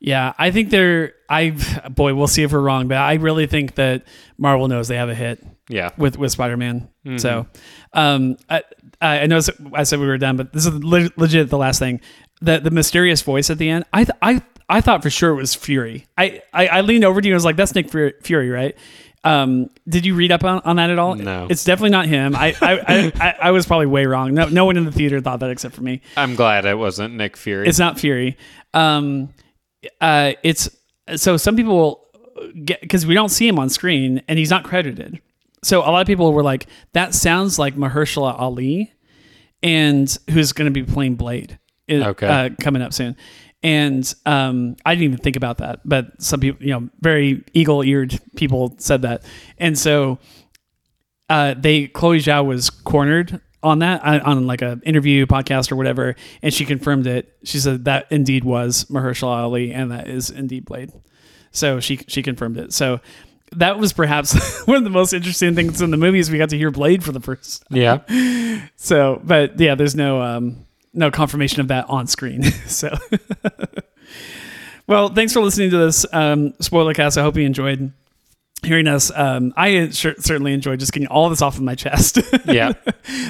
Yeah, 0.00 0.32
I 0.38 0.50
think 0.52 0.70
they're. 0.70 1.14
I 1.28 1.50
boy, 1.90 2.14
we'll 2.14 2.26
see 2.28 2.42
if 2.44 2.52
we're 2.52 2.60
wrong, 2.60 2.88
but 2.88 2.96
I 2.98 3.14
really 3.14 3.46
think 3.46 3.74
that 3.74 4.04
Marvel 4.38 4.68
knows 4.68 4.86
they 4.88 4.96
have 4.96 5.08
a 5.08 5.14
hit 5.14 5.44
Yeah. 5.68 5.90
with 5.98 6.16
with 6.18 6.30
Spider 6.32 6.56
Man. 6.56 6.88
So, 7.16 7.46
um, 7.94 8.36
I 8.48 8.62
I 9.00 9.26
know 9.26 9.40
I 9.74 9.82
said 9.84 9.98
we 9.98 10.06
were 10.06 10.18
done, 10.18 10.36
but 10.36 10.52
this 10.52 10.66
is 10.66 10.74
le- 10.84 11.10
legit 11.16 11.48
the 11.50 11.58
last 11.58 11.78
thing. 11.78 12.00
The 12.40 12.60
the 12.60 12.70
mysterious 12.70 13.22
voice 13.22 13.50
at 13.50 13.58
the 13.58 13.68
end. 13.70 13.84
I 13.92 14.04
th- 14.04 14.16
I 14.22 14.42
I 14.68 14.80
thought 14.80 15.02
for 15.02 15.10
sure 15.10 15.30
it 15.30 15.36
was 15.36 15.54
Fury. 15.54 16.06
I 16.16 16.42
I, 16.52 16.66
I 16.68 16.80
leaned 16.82 17.04
over 17.04 17.20
to 17.20 17.26
you 17.26 17.34
and 17.34 17.36
was 17.36 17.44
like, 17.44 17.56
"That's 17.56 17.74
Nick 17.74 17.90
Fury, 17.90 18.14
Fury 18.22 18.50
right?" 18.50 18.76
Um, 19.24 19.68
did 19.88 20.06
you 20.06 20.14
read 20.14 20.30
up 20.30 20.44
on, 20.44 20.60
on 20.64 20.76
that 20.76 20.90
at 20.90 20.98
all? 20.98 21.16
No. 21.16 21.48
it's 21.50 21.64
definitely 21.64 21.90
not 21.90 22.06
him. 22.06 22.36
I 22.36 22.54
I, 22.62 22.72
I, 22.86 23.12
I 23.20 23.34
I 23.42 23.50
was 23.50 23.66
probably 23.66 23.86
way 23.86 24.06
wrong. 24.06 24.32
No 24.34 24.48
no 24.48 24.64
one 24.64 24.76
in 24.76 24.84
the 24.84 24.92
theater 24.92 25.20
thought 25.20 25.40
that 25.40 25.50
except 25.50 25.74
for 25.74 25.82
me. 25.82 26.02
I'm 26.16 26.36
glad 26.36 26.64
it 26.66 26.78
wasn't 26.78 27.14
Nick 27.14 27.36
Fury. 27.36 27.66
It's 27.66 27.78
not 27.80 27.98
Fury. 27.98 28.36
Um, 28.74 29.30
uh, 30.00 30.32
it's 30.42 30.68
so 31.16 31.36
some 31.36 31.56
people 31.56 31.76
will 31.76 32.06
get 32.64 32.80
because 32.80 33.06
we 33.06 33.14
don't 33.14 33.28
see 33.30 33.46
him 33.48 33.58
on 33.58 33.68
screen 33.68 34.22
and 34.28 34.38
he's 34.38 34.50
not 34.50 34.64
credited. 34.64 35.20
So 35.64 35.80
a 35.80 35.90
lot 35.90 36.00
of 36.00 36.06
people 36.06 36.32
were 36.32 36.42
like, 36.42 36.66
"That 36.92 37.14
sounds 37.14 37.58
like 37.58 37.74
Mahershala 37.76 38.38
Ali," 38.38 38.92
and 39.62 40.16
who's 40.30 40.52
going 40.52 40.72
to 40.72 40.84
be 40.84 40.84
playing 40.90 41.16
Blade. 41.16 41.58
in- 41.88 42.02
Okay. 42.02 42.26
uh, 42.26 42.50
coming 42.60 42.82
up 42.82 42.92
soon. 42.92 43.16
And 43.62 44.14
um, 44.26 44.76
I 44.86 44.94
didn't 44.94 45.04
even 45.04 45.18
think 45.18 45.34
about 45.36 45.58
that, 45.58 45.80
but 45.84 46.22
some 46.22 46.38
people, 46.38 46.64
you 46.64 46.72
know, 46.72 46.88
very 47.00 47.42
eagle-eared 47.54 48.20
people 48.36 48.76
said 48.78 49.02
that, 49.02 49.24
and 49.58 49.76
so 49.76 50.18
uh, 51.28 51.54
they 51.58 51.88
Chloe 51.88 52.18
Zhao 52.20 52.44
was 52.44 52.70
cornered 52.70 53.40
on 53.62 53.80
that 53.80 54.02
on, 54.04 54.46
like 54.46 54.62
a 54.62 54.80
interview 54.84 55.26
podcast 55.26 55.72
or 55.72 55.76
whatever, 55.76 56.16
and 56.42 56.52
she 56.52 56.64
confirmed 56.64 57.06
it. 57.06 57.36
She 57.44 57.58
said 57.58 57.84
that 57.86 58.06
indeed 58.10 58.44
was 58.44 58.84
Mahershala 58.86 59.38
Ali, 59.42 59.72
and 59.72 59.90
that 59.90 60.08
is 60.08 60.30
indeed 60.30 60.64
Blade. 60.64 60.92
So 61.50 61.80
she 61.80 61.98
she 62.08 62.22
confirmed 62.22 62.56
it. 62.58 62.72
So 62.72 63.00
that 63.52 63.78
was 63.78 63.92
perhaps 63.92 64.34
one 64.66 64.76
of 64.76 64.84
the 64.84 64.90
most 64.90 65.12
interesting 65.12 65.54
things 65.54 65.80
in 65.80 65.90
the 65.90 65.96
movie 65.96 66.18
is 66.18 66.30
we 66.30 66.38
got 66.38 66.50
to 66.50 66.58
hear 66.58 66.70
Blade 66.70 67.02
for 67.02 67.12
the 67.12 67.20
first. 67.20 67.64
yeah. 67.70 68.00
So, 68.76 69.20
but 69.24 69.58
yeah, 69.58 69.74
there's 69.74 69.94
no 69.94 70.20
um 70.22 70.66
no 70.92 71.10
confirmation 71.10 71.60
of 71.60 71.68
that 71.68 71.88
on 71.88 72.06
screen. 72.06 72.42
so. 72.66 72.94
Well, 74.86 75.10
thanks 75.10 75.34
for 75.34 75.40
listening 75.40 75.70
to 75.70 75.76
this 75.76 76.06
um, 76.14 76.54
spoiler 76.60 76.94
cast. 76.94 77.18
I 77.18 77.22
hope 77.22 77.36
you 77.36 77.44
enjoyed. 77.44 77.92
Hearing 78.64 78.88
us. 78.88 79.10
Um, 79.14 79.52
I 79.56 79.90
sure, 79.90 80.14
certainly 80.18 80.52
enjoyed 80.52 80.80
just 80.80 80.92
getting 80.92 81.08
all 81.08 81.30
this 81.30 81.42
off 81.42 81.56
of 81.56 81.62
my 81.62 81.74
chest. 81.74 82.18
Yeah. 82.44 82.72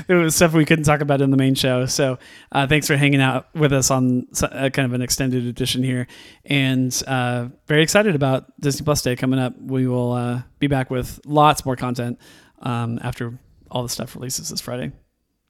it 0.08 0.14
was 0.14 0.36
stuff 0.36 0.52
we 0.52 0.64
couldn't 0.64 0.84
talk 0.84 1.00
about 1.00 1.20
in 1.20 1.30
the 1.30 1.36
main 1.36 1.54
show. 1.56 1.86
So 1.86 2.18
uh, 2.52 2.66
thanks 2.68 2.86
for 2.86 2.96
hanging 2.96 3.20
out 3.20 3.52
with 3.54 3.72
us 3.72 3.90
on 3.90 4.26
uh, 4.42 4.70
kind 4.70 4.86
of 4.86 4.92
an 4.92 5.02
extended 5.02 5.44
edition 5.44 5.82
here, 5.82 6.06
and 6.44 7.02
uh, 7.06 7.48
very 7.66 7.82
excited 7.82 8.14
about 8.14 8.58
Disney 8.60 8.84
Plus 8.84 9.02
Day 9.02 9.16
coming 9.16 9.40
up. 9.40 9.60
We 9.60 9.88
will 9.88 10.12
uh, 10.12 10.42
be 10.60 10.68
back 10.68 10.90
with 10.90 11.20
lots 11.26 11.64
more 11.64 11.74
content 11.74 12.20
um, 12.60 13.00
after 13.02 13.38
all 13.70 13.82
the 13.82 13.88
stuff 13.88 14.14
releases 14.14 14.50
this 14.50 14.60
Friday. 14.60 14.92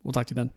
We'll 0.03 0.13
talk 0.13 0.27
to 0.29 0.33
you 0.33 0.37
then. 0.37 0.51